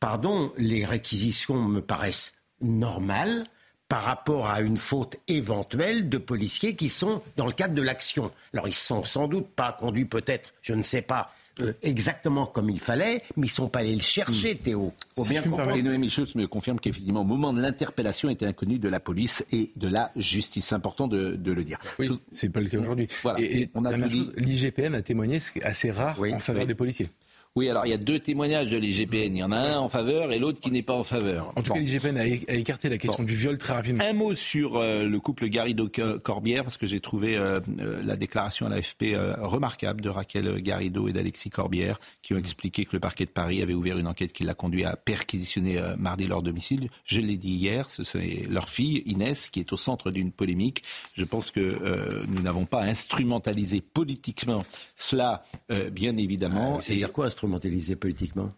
[0.00, 3.46] pardon, les réquisitions me paraissent normales
[3.90, 8.30] par rapport à une faute éventuelle de policiers qui sont dans le cadre de l'action.
[8.54, 12.70] Alors ils sont sans doute pas conduits peut-être, je ne sais pas, euh, exactement comme
[12.70, 14.58] il fallait, mais ils sont pas allés le chercher, hmm.
[14.58, 14.92] Théo.
[15.16, 15.74] Faut bien comprendre.
[15.74, 19.44] Et Noémie Schultz me confirme qu'effectivement, au moment de l'interpellation, était inconnu de la police
[19.50, 20.66] et de la justice.
[20.66, 21.78] C'est important de, le dire.
[21.98, 23.08] Oui, c'est pas le cas aujourd'hui.
[23.38, 27.10] Et, on a l'IGPN a témoigné, ce assez rare, en faveur des policiers.
[27.56, 29.34] Oui, alors il y a deux témoignages de l'IGPN.
[29.34, 31.52] Il y en a un en faveur et l'autre qui n'est pas en faveur.
[31.56, 34.04] En tout cas, l'IGPN a, écarté la question du viol très rapidement.
[34.04, 38.66] Un mot sur euh, le couple Garrido-Corbière, parce que j'ai trouvé euh, euh, la déclaration
[38.66, 43.24] à l'AFP remarquable de Raquel Garrido et d'Alexis Corbière, qui ont expliqué que le parquet
[43.24, 46.88] de Paris avait ouvert une enquête qui l'a conduit à perquisitionner mardi leur domicile.
[47.04, 50.84] Je l'ai dit hier, c'est leur fille, Inès, qui est au centre d'une polémique.
[51.14, 55.42] Je pense que nous n'avons pas instrumentalisé politiquement cela,
[55.90, 56.76] bien évidemment.
[56.78, 58.50] Ah, C'est-à-dire quoi instrumentalisé politiquement?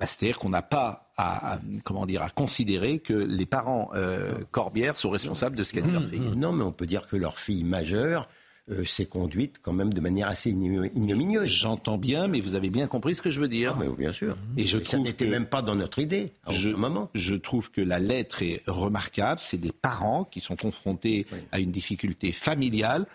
[0.00, 4.98] Bah, C'est-à-dire qu'on n'a pas à, comment dire, à considérer que les parents euh, Corbière
[4.98, 6.20] sont responsables de ce qu'a dit leur fille.
[6.36, 8.28] Non, mais on peut dire que leur fille majeure
[8.68, 11.46] euh, s'est conduite quand même de manière assez ignominieuse.
[11.46, 13.76] J'entends bien, mais vous avez bien compris ce que je veux dire.
[13.76, 14.36] Ah, mais bien sûr.
[14.58, 17.08] Et je ça n'était même pas dans notre idée à je, moment.
[17.14, 19.40] Je trouve que la lettre est remarquable.
[19.40, 23.06] C'est des parents qui sont confrontés à une difficulté familiale.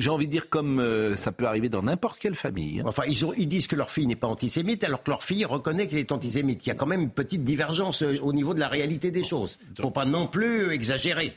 [0.00, 2.80] J'ai envie de dire comme euh, ça peut arriver dans n'importe quelle famille.
[2.80, 2.84] Hein.
[2.86, 5.44] Enfin, ils, ont, ils, disent que leur fille n'est pas antisémite, alors que leur fille
[5.44, 6.66] reconnaît qu'elle est antisémite.
[6.66, 9.22] Il y a quand même une petite divergence euh, au niveau de la réalité des
[9.22, 9.58] choses.
[9.62, 11.32] Il ne faut pas non plus exagérer.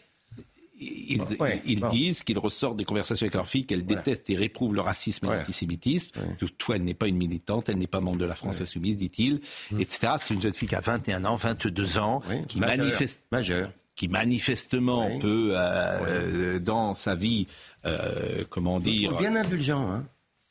[0.80, 1.90] Ils, ouais, ils bon.
[1.90, 4.02] disent qu'ils ressortent des conversations avec leur fille, qu'elle voilà.
[4.02, 5.38] déteste et réprouve le racisme et ouais.
[5.38, 6.12] l'antisémitisme.
[6.18, 6.36] Ouais.
[6.38, 9.42] Toutefois, elle n'est pas une militante, elle n'est pas membre de la France Insoumise, dit-il,
[9.72, 9.82] mmh.
[9.82, 10.14] etc.
[10.20, 12.78] C'est une jeune fille qui a 21 ans, 22 ans, qui Majeur.
[12.78, 13.22] manifeste.
[13.32, 15.20] Majeur qui manifestement oui.
[15.20, 16.62] peut, euh, oui.
[16.62, 17.48] dans sa vie,
[17.86, 19.16] euh, comment dire...
[19.18, 20.06] Bien indulgent, hein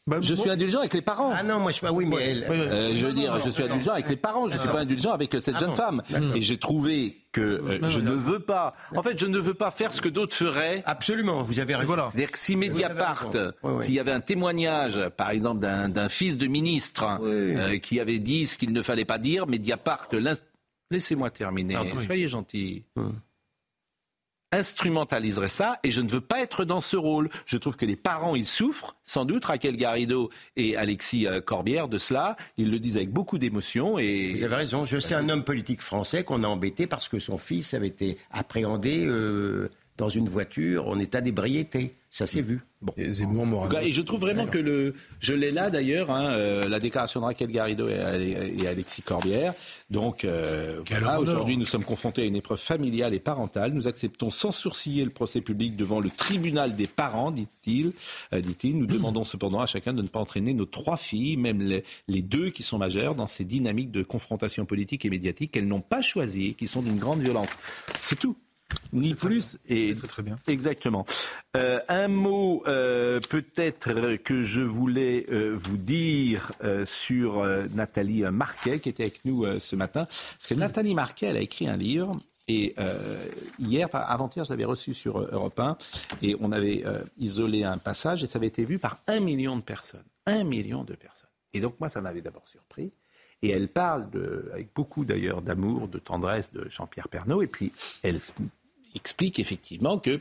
[0.09, 1.31] bah, je suis indulgent avec les parents.
[1.33, 1.93] Ah non, moi je pas.
[1.93, 2.45] Oui, mais elle...
[2.51, 4.49] euh, je veux dire, je suis indulgent avec les parents.
[4.49, 6.03] Je ne suis pas indulgent avec cette ah jeune femme.
[6.35, 8.75] Et j'ai trouvé que euh, je ne veux pas.
[8.97, 10.83] En fait, je ne veux pas faire ce que d'autres feraient.
[10.87, 11.45] Absolument.
[11.45, 11.87] Vous avez raison.
[11.87, 12.09] Voilà.
[12.11, 13.31] C'est-à-dire que si Mediapart,
[13.79, 18.49] s'il y avait un témoignage, par exemple, d'un fils de ministre euh, qui avait dit
[18.49, 20.09] ce qu'il ne fallait pas dire, Mediapart,
[20.91, 21.77] laissez-moi terminer.
[21.79, 22.85] Ah, Soyez gentil.
[22.97, 23.15] Hum
[24.53, 27.29] instrumentaliserait ça et je ne veux pas être dans ce rôle.
[27.47, 31.99] Je trouve que les parents, ils souffrent, sans doute, Raquel Garrido et Alexis Corbière de
[31.99, 32.37] cela.
[32.57, 33.93] Ils le disent avec beaucoup d'émotion.
[33.93, 33.99] Vous
[34.45, 34.85] avez raison.
[34.85, 38.19] Je sais un homme politique français qu'on a embêté parce que son fils avait été
[38.31, 41.97] appréhendé euh, dans une voiture en état d'ébriété.
[42.13, 42.61] Ça s'est vu.
[42.83, 42.93] Bon.
[42.99, 43.87] Et Zemmour moral.
[43.87, 47.25] Et je trouve vraiment que le, je l'ai là d'ailleurs, hein, euh, la déclaration de
[47.25, 49.55] Raquel Garrido et, et Alexis Corbière.
[49.89, 53.73] Donc euh, voilà, aujourd'hui nous sommes confrontés à une épreuve familiale et parentale.
[53.73, 57.93] Nous acceptons sans sourciller le procès public devant le tribunal des parents, dit-il.
[58.35, 58.77] Euh, dit-il.
[58.77, 58.89] Nous mmh.
[58.89, 62.51] demandons cependant à chacun de ne pas entraîner nos trois filles, même les, les deux
[62.51, 66.57] qui sont majeures, dans ces dynamiques de confrontation politique et médiatique qu'elles n'ont pas choisies,
[66.57, 67.49] qui sont d'une grande violence.
[68.03, 68.37] C'est tout
[68.93, 70.39] ni plus et très, très bien.
[70.47, 71.05] exactement.
[71.57, 76.53] Euh, un mot euh, peut-être que je voulais euh, vous dire
[76.85, 77.45] sur
[77.75, 81.69] Nathalie Marquet qui était avec nous ce matin, parce que Nathalie Marquet elle a écrit
[81.69, 82.17] un livre.
[82.49, 82.75] Et
[83.59, 85.77] hier, avant-hier, je l'avais reçu sur Europe 1
[86.23, 86.85] et on avait
[87.17, 90.05] isolé un passage et ça avait été vu par un million de personnes.
[90.27, 91.31] Un million de personnes.
[91.55, 92.93] Et donc moi, ça m'avait d'abord surpris.
[93.43, 97.43] Et elle parle, de, avec beaucoup d'ailleurs d'amour, de tendresse de Jean-Pierre Pernaud.
[97.43, 98.21] Et puis elle
[98.95, 100.21] explique effectivement que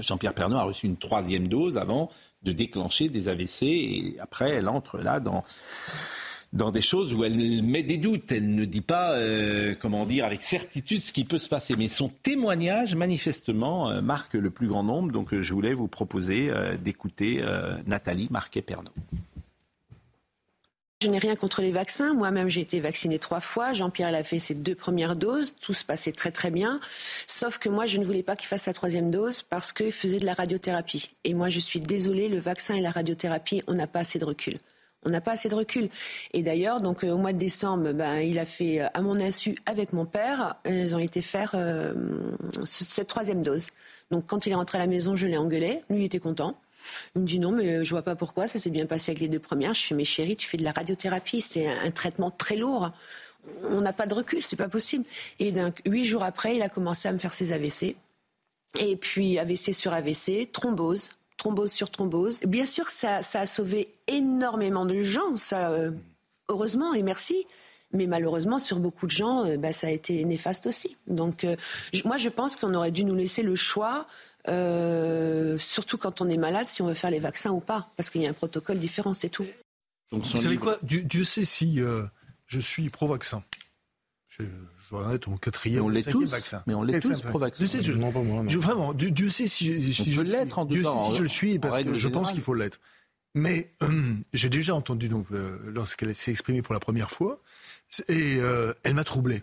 [0.00, 2.08] Jean-Pierre Pernaud a reçu une troisième dose avant
[2.42, 3.62] de déclencher des AVC.
[3.62, 8.30] Et après, elle entre là dans des choses où elle met des doutes.
[8.32, 11.74] Elle ne dit pas, euh, comment dire, avec certitude ce qui peut se passer.
[11.76, 15.12] Mais son témoignage, manifestement, euh, marque le plus grand nombre.
[15.12, 17.42] Donc, euh, je voulais vous proposer euh, d'écouter
[17.86, 18.92] Nathalie Marquet-Pernaud.
[21.02, 22.14] Je n'ai rien contre les vaccins.
[22.14, 23.72] Moi-même, j'ai été vaccinée trois fois.
[23.72, 25.52] Jean-Pierre, a fait ses deux premières doses.
[25.58, 26.78] Tout se passait très, très bien.
[27.26, 30.20] Sauf que moi, je ne voulais pas qu'il fasse sa troisième dose parce qu'il faisait
[30.20, 31.10] de la radiothérapie.
[31.24, 34.24] Et moi, je suis désolée, le vaccin et la radiothérapie, on n'a pas assez de
[34.24, 34.58] recul.
[35.04, 35.88] On n'a pas assez de recul.
[36.34, 39.18] Et d'ailleurs, donc euh, au mois de décembre, ben, il a fait euh, à mon
[39.18, 40.54] insu avec mon père.
[40.66, 41.94] Ils ont été faire euh,
[42.64, 43.70] cette troisième dose.
[44.12, 45.82] Donc quand il est rentré à la maison, je l'ai engueulé.
[45.90, 46.56] Lui, il était content.
[47.14, 48.46] Il me dit non, mais je vois pas pourquoi.
[48.46, 49.74] Ça s'est bien passé avec les deux premières.
[49.74, 52.90] Je fais mais chérie, tu fais de la radiothérapie, c'est un, traitement très lourd.
[53.64, 55.04] On n'a pas de recul, c'est pas possible.
[55.38, 57.96] Et donc huit jours après, il a commencé à me faire ses AVC.
[58.78, 62.40] Et puis AVC sur AVC, thrombose, thrombose sur thrombose.
[62.42, 65.36] Bien sûr, ça, a sauvé énormément de gens.
[65.36, 65.90] Ça, euh,
[66.48, 67.46] heureusement et merci.
[67.92, 70.96] Mais malheureusement, sur beaucoup de gens, euh, bah, ça a été néfaste aussi.
[71.06, 71.56] Donc, euh,
[72.04, 74.06] moi, je pense qu'on aurait dû nous laisser le choix
[74.48, 78.10] euh, surtout quand on est malade, si on veut faire les vaccins ou pas, parce
[78.10, 79.46] qu'il y a un protocole différent, c'est tout.
[80.10, 80.78] Donc, Vous savez quoi?
[80.82, 82.04] Dieu, Dieu, sait si euh,
[82.46, 83.42] je suis pro-vaccin.
[84.28, 86.62] Je, je dois être mon quatrième on ou tous, vaccin.
[86.66, 87.64] Mais on l'est tous pro-vaccin.
[87.64, 88.48] Je, je, non, pas moi, non.
[88.48, 91.22] je, vraiment, Dieu, Dieu, sait si, si, si je l'être en Dieu sait si je
[91.22, 92.12] le suis, parce que je générale.
[92.12, 92.80] pense qu'il faut l'être.
[93.34, 97.40] Mais euh, j'ai déjà entendu, donc, euh, lorsqu'elle s'est exprimée pour la première fois,
[98.08, 99.42] et euh, elle m'a troublé.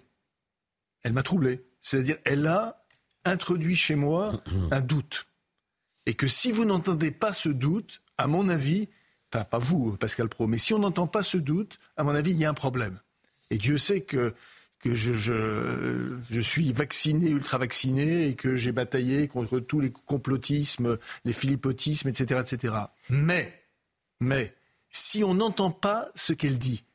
[1.03, 1.63] Elle m'a troublé.
[1.81, 2.78] C'est-à-dire, elle a
[3.25, 4.41] introduit chez moi
[4.71, 5.27] un doute.
[6.05, 8.89] Et que si vous n'entendez pas ce doute, à mon avis,
[9.31, 12.31] enfin pas vous, Pascal Pro, mais si on n'entend pas ce doute, à mon avis,
[12.31, 12.99] il y a un problème.
[13.51, 14.33] Et Dieu sait que,
[14.79, 20.97] que je, je, suis vacciné, ultra vacciné, et que j'ai bataillé contre tous les complotismes,
[21.25, 22.41] les philippotismes, etc.
[22.41, 22.73] etc.
[23.09, 23.61] Mais,
[24.19, 24.55] mais,
[24.89, 26.85] si on n'entend pas ce qu'elle dit,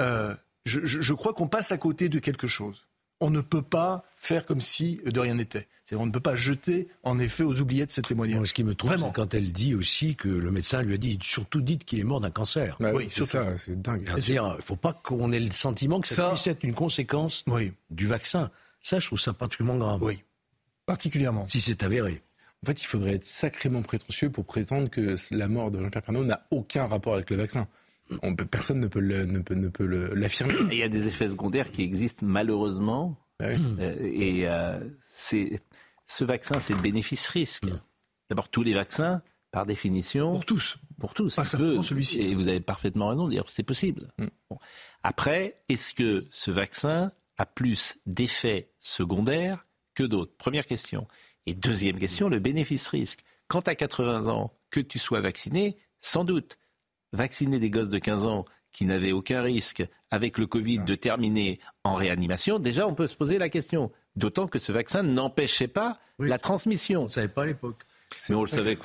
[0.00, 2.86] euh, je, je crois qu'on passe à côté de quelque chose
[3.20, 5.66] on ne peut pas faire comme si de rien n'était.
[5.92, 8.38] On ne peut pas jeter, en effet, aux oubliettes cette témoignage.
[8.40, 10.98] Bon, ce qui me trouve, c'est quand elle dit aussi que le médecin lui a
[10.98, 12.76] dit, surtout dites qu'il est mort d'un cancer.
[12.80, 14.10] Bah, oui, c'est ça, c'est dingue.
[14.28, 17.44] Il ne faut pas qu'on ait le sentiment que ça, ça puisse être une conséquence
[17.46, 17.72] oui.
[17.90, 18.50] du vaccin.
[18.80, 20.02] Ça, je trouve ça particulièrement grave.
[20.02, 20.22] Oui,
[20.86, 21.46] particulièrement.
[21.48, 22.22] Si c'est avéré.
[22.62, 26.24] En fait, il faudrait être sacrément prétentieux pour prétendre que la mort de Jean-Pierre Pernaut
[26.24, 27.68] n'a aucun rapport avec le vaccin.
[28.22, 30.54] On peut- personne ne peut le- ne peut, ne peut le- l'affirmer.
[30.70, 33.16] Il y a des effets secondaires qui existent malheureusement.
[33.40, 33.62] Ah oui.
[33.80, 34.78] Euh, et euh,
[35.10, 35.60] c'est
[36.06, 37.64] ce vaccin, c'est le bénéfice-risque.
[38.30, 40.32] D'abord, tous les vaccins, par définition.
[40.32, 40.76] Pour tous.
[41.00, 41.36] Pour tous.
[41.36, 41.82] Pas simplement peut.
[41.82, 42.20] celui-ci.
[42.20, 44.08] Et vous avez parfaitement raison de dire c'est possible.
[44.50, 44.58] Bon.
[45.02, 50.32] Après, est-ce que ce vaccin a plus d'effets secondaires que d'autres?
[50.38, 51.06] Première question.
[51.46, 53.20] Et deuxième question, le bénéfice-risque.
[53.48, 56.58] Quand tu as 80 ans, que tu sois vacciné, sans doute.
[57.12, 61.60] Vacciner des gosses de 15 ans qui n'avaient aucun risque avec le Covid de terminer
[61.82, 63.90] en réanimation, déjà on peut se poser la question.
[64.16, 67.02] D'autant que ce vaccin n'empêchait pas la transmission.
[67.02, 67.82] On ne savait pas à l'époque.
[68.28, 68.78] Mais on le savait.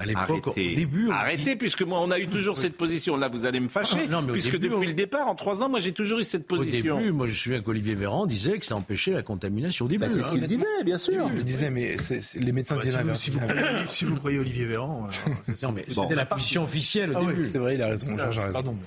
[0.00, 3.16] À l'époque, Arrêtez, au début, on Arrêtez puisque moi on a eu toujours cette position.
[3.16, 3.96] Là, vous allez me fâcher.
[4.04, 5.92] Ah, non, mais au puisque début, depuis on- le départ, en trois ans, moi j'ai
[5.92, 6.98] toujours eu cette Au position.
[6.98, 10.04] début, moi je me souviens qu'Olivier Véran disait que ça empêchait la contamination au début.
[10.08, 10.46] c'est ce qu'il hein.
[10.46, 11.26] disait, bien sûr.
[11.32, 11.96] Il le disait, mais
[12.36, 15.08] les médecins Ah bah, disaient si, vous, si, vous croyez, si vous croyez Olivier Véran.
[15.48, 16.02] euh, Non, mais Bon.
[16.04, 17.34] c'était la position officielle au Ah oui.
[17.34, 17.48] début.
[17.50, 18.06] C'est vrai, il a raison.
[18.20, 18.30] Ah.
[18.52, 18.76] Pardon.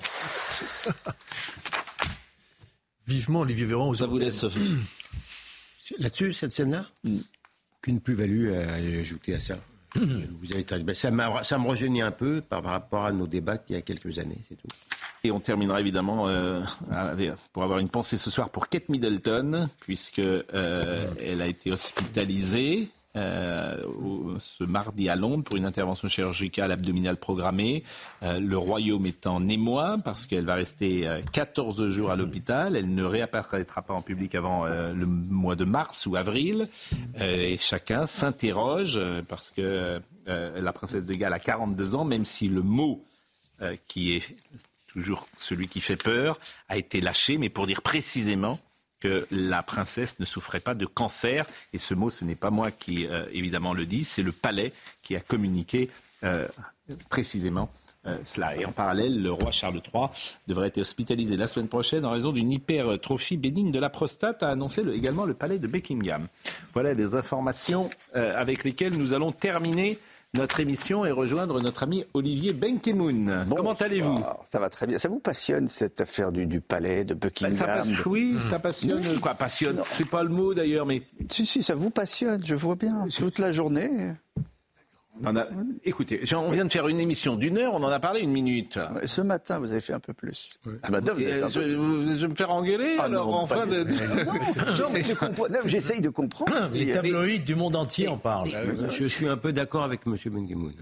[3.06, 4.76] Vivement Olivier Véran aux Ça vous laisse, Sophie
[5.98, 6.86] Là-dessus, cette scène-là?
[7.82, 9.58] Qu'une plus-value à ajouter à ça.
[9.94, 11.10] Vous avez très- ça,
[11.44, 14.38] ça me rejeunit un peu par rapport à nos débats d'il y a quelques années,
[14.48, 14.68] c'est tout.
[15.24, 16.62] Et on terminera évidemment euh,
[17.52, 22.88] pour avoir une pensée ce soir pour Kate Middleton, puisque euh, elle a été hospitalisée
[23.16, 23.76] euh,
[24.40, 27.84] ce mardi à Londres pour une intervention chirurgicale abdominale programmée.
[28.22, 32.76] Euh, le royaume est en émoi parce qu'elle va rester euh, 14 jours à l'hôpital.
[32.76, 36.68] Elle ne réapparaîtra pas en public avant euh, le mois de mars ou avril.
[37.20, 42.04] Euh, et chacun s'interroge euh, parce que euh, la princesse de Galles a 42 ans,
[42.04, 43.04] même si le mot
[43.60, 44.22] euh, qui est
[44.86, 46.38] toujours celui qui fait peur,
[46.68, 48.58] a été lâché, mais pour dire précisément
[49.02, 51.44] que la princesse ne souffrait pas de cancer.
[51.72, 54.72] Et ce mot, ce n'est pas moi qui, euh, évidemment, le dis, c'est le palais
[55.02, 55.90] qui a communiqué
[56.24, 56.46] euh,
[57.08, 57.68] précisément
[58.06, 58.56] euh, cela.
[58.56, 60.06] Et en parallèle, le roi Charles III
[60.48, 64.50] devrait être hospitalisé la semaine prochaine en raison d'une hypertrophie bénigne de la prostate, a
[64.50, 66.26] annoncé le- également le palais de Buckingham.
[66.72, 69.98] Voilà les informations avec lesquelles nous allons terminer
[70.34, 73.46] notre émission et rejoindre notre ami Olivier Benkemoun.
[73.54, 74.18] Comment allez-vous?
[74.44, 74.98] Ça va très bien.
[74.98, 78.58] Ça vous passionne cette affaire du, du palais de Ben, Buckingham ça passe- Oui, ça
[78.58, 79.00] passionne.
[79.06, 79.20] Oui.
[79.20, 79.80] Quoi, passionne?
[79.84, 81.02] C'est pas le mot d'ailleurs, mais.
[81.30, 83.06] Si, si, ça vous passionne, je vois bien.
[83.14, 84.12] Toute la journée.
[85.24, 85.46] On a-
[85.84, 88.76] Écoutez, on vient de faire une émission d'une heure, on en a parlé une minute.
[88.94, 90.54] Ouais, Ce matin, vous avez fait un peu plus.
[90.82, 91.60] Ah, Madame, vous je,
[92.20, 93.84] vais me faire engueuler Ah alors non, en pas fin du de.
[94.82, 95.02] Non, mais
[95.66, 96.70] J'essaye de comprendre.
[96.72, 98.48] Les tabloïds du monde entier en parlent.
[98.88, 100.16] Je suis un peu d'accord avec M.
[100.26, 100.72] Bengemoun.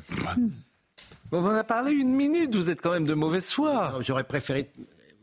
[1.33, 3.97] On en a parlé une minute, vous êtes quand même de mauvaise foi.
[4.01, 4.71] J'aurais préféré.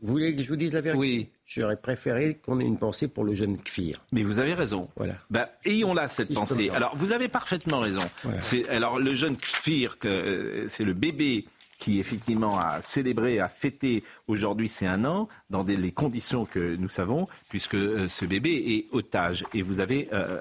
[0.02, 1.28] Vous voulez que je vous dise la vérité Oui.
[1.46, 3.98] J'aurais préféré qu'on ait une pensée pour le jeune Kfir.
[4.12, 4.88] Mais vous avez raison.
[4.96, 5.14] Voilà.
[5.30, 6.70] Ben, ayons là cette Si pensée.
[6.70, 8.06] Alors, vous avez parfaitement raison.
[8.22, 8.38] Voilà.
[8.70, 11.46] Alors, le jeune Kfir, euh, c'est le bébé
[11.78, 16.76] qui effectivement a célébré, a fêté aujourd'hui c'est un an, dans des, les conditions que
[16.76, 19.44] nous savons, puisque euh, ce bébé est otage.
[19.54, 20.40] Et vous avez euh,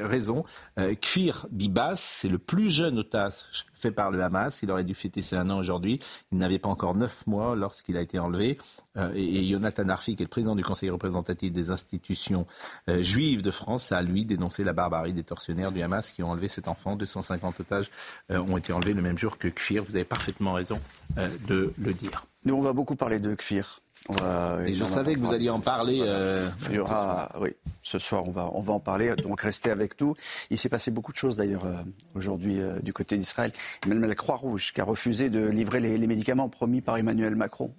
[0.00, 0.44] raison.
[0.78, 3.34] Euh, Kfir Bibas, c'est le plus jeune otage
[3.78, 4.62] fait par le Hamas.
[4.62, 6.00] Il aurait dû fêter ses un an aujourd'hui.
[6.32, 8.58] Il n'avait pas encore neuf mois lorsqu'il a été enlevé.
[8.96, 12.46] Euh, et, et Jonathan Arfi, qui est le président du Conseil représentatif des institutions
[12.88, 16.30] euh, juives de France, a lui dénoncé la barbarie des tortionnaires du Hamas qui ont
[16.30, 16.96] enlevé cet enfant.
[16.96, 17.90] 250 otages
[18.30, 19.84] euh, ont été enlevés le même jour que Kfir.
[19.84, 20.80] Vous avez parfaitement raison
[21.48, 22.26] de le dire.
[22.44, 23.80] Nous, on va beaucoup parler de Kfir.
[24.08, 25.98] On va- Et je on va savais que vous alliez en parler.
[26.02, 27.50] euh, Il y aura, oui,
[27.82, 30.14] ce soir, on va, on va en parler, donc restez avec nous.
[30.50, 31.74] Il s'est passé beaucoup de choses d'ailleurs euh,
[32.14, 33.52] aujourd'hui euh, du côté d'Israël.
[33.86, 37.74] Même la Croix-Rouge qui a refusé de livrer les, les médicaments promis par Emmanuel Macron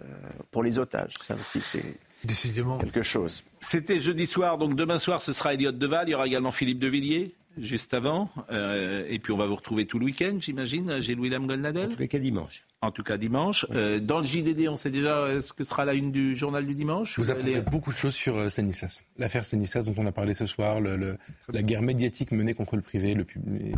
[0.00, 0.04] euh,
[0.50, 1.14] pour les otages.
[1.26, 2.78] Ça aussi, c'est Décidément.
[2.78, 3.42] quelque chose.
[3.60, 6.08] C'était jeudi soir, donc demain soir, ce sera Elliot Deval.
[6.08, 8.30] Il y aura également Philippe Devilliers, juste avant.
[8.50, 11.90] Euh, et puis on va vous retrouver tout le week-end, j'imagine, Gilles William Golnadel.
[11.90, 12.64] tous les cas dimanche.
[12.80, 13.64] En tout cas dimanche.
[13.70, 16.66] Euh, dans le JDD, on sait déjà euh, ce que sera la une du journal
[16.66, 19.02] du dimanche Vous allez- apprenez beaucoup de choses sur Stanislas.
[19.18, 21.16] L'affaire Stanislas dont on a parlé ce soir, le- le-
[21.52, 23.74] la guerre médiatique menée contre le privé, le public.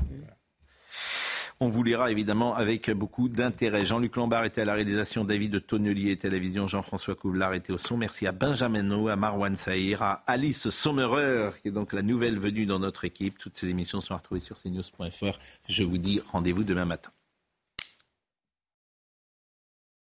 [1.59, 3.87] On vous lira évidemment avec beaucoup d'intérêt.
[3.87, 7.55] Jean-Luc Lombard était à la réalisation, David de Tonnelier était à la vision, Jean-François Couvlar
[7.55, 7.97] était au son.
[7.97, 12.39] Merci à Benjamin No, à Marwan Saïr, à Alice Sommerer, qui est donc la nouvelle
[12.39, 13.39] venue dans notre équipe.
[13.39, 15.39] Toutes ces émissions sont retrouvées sur cnews.fr.
[15.67, 17.11] Je vous dis rendez-vous demain matin.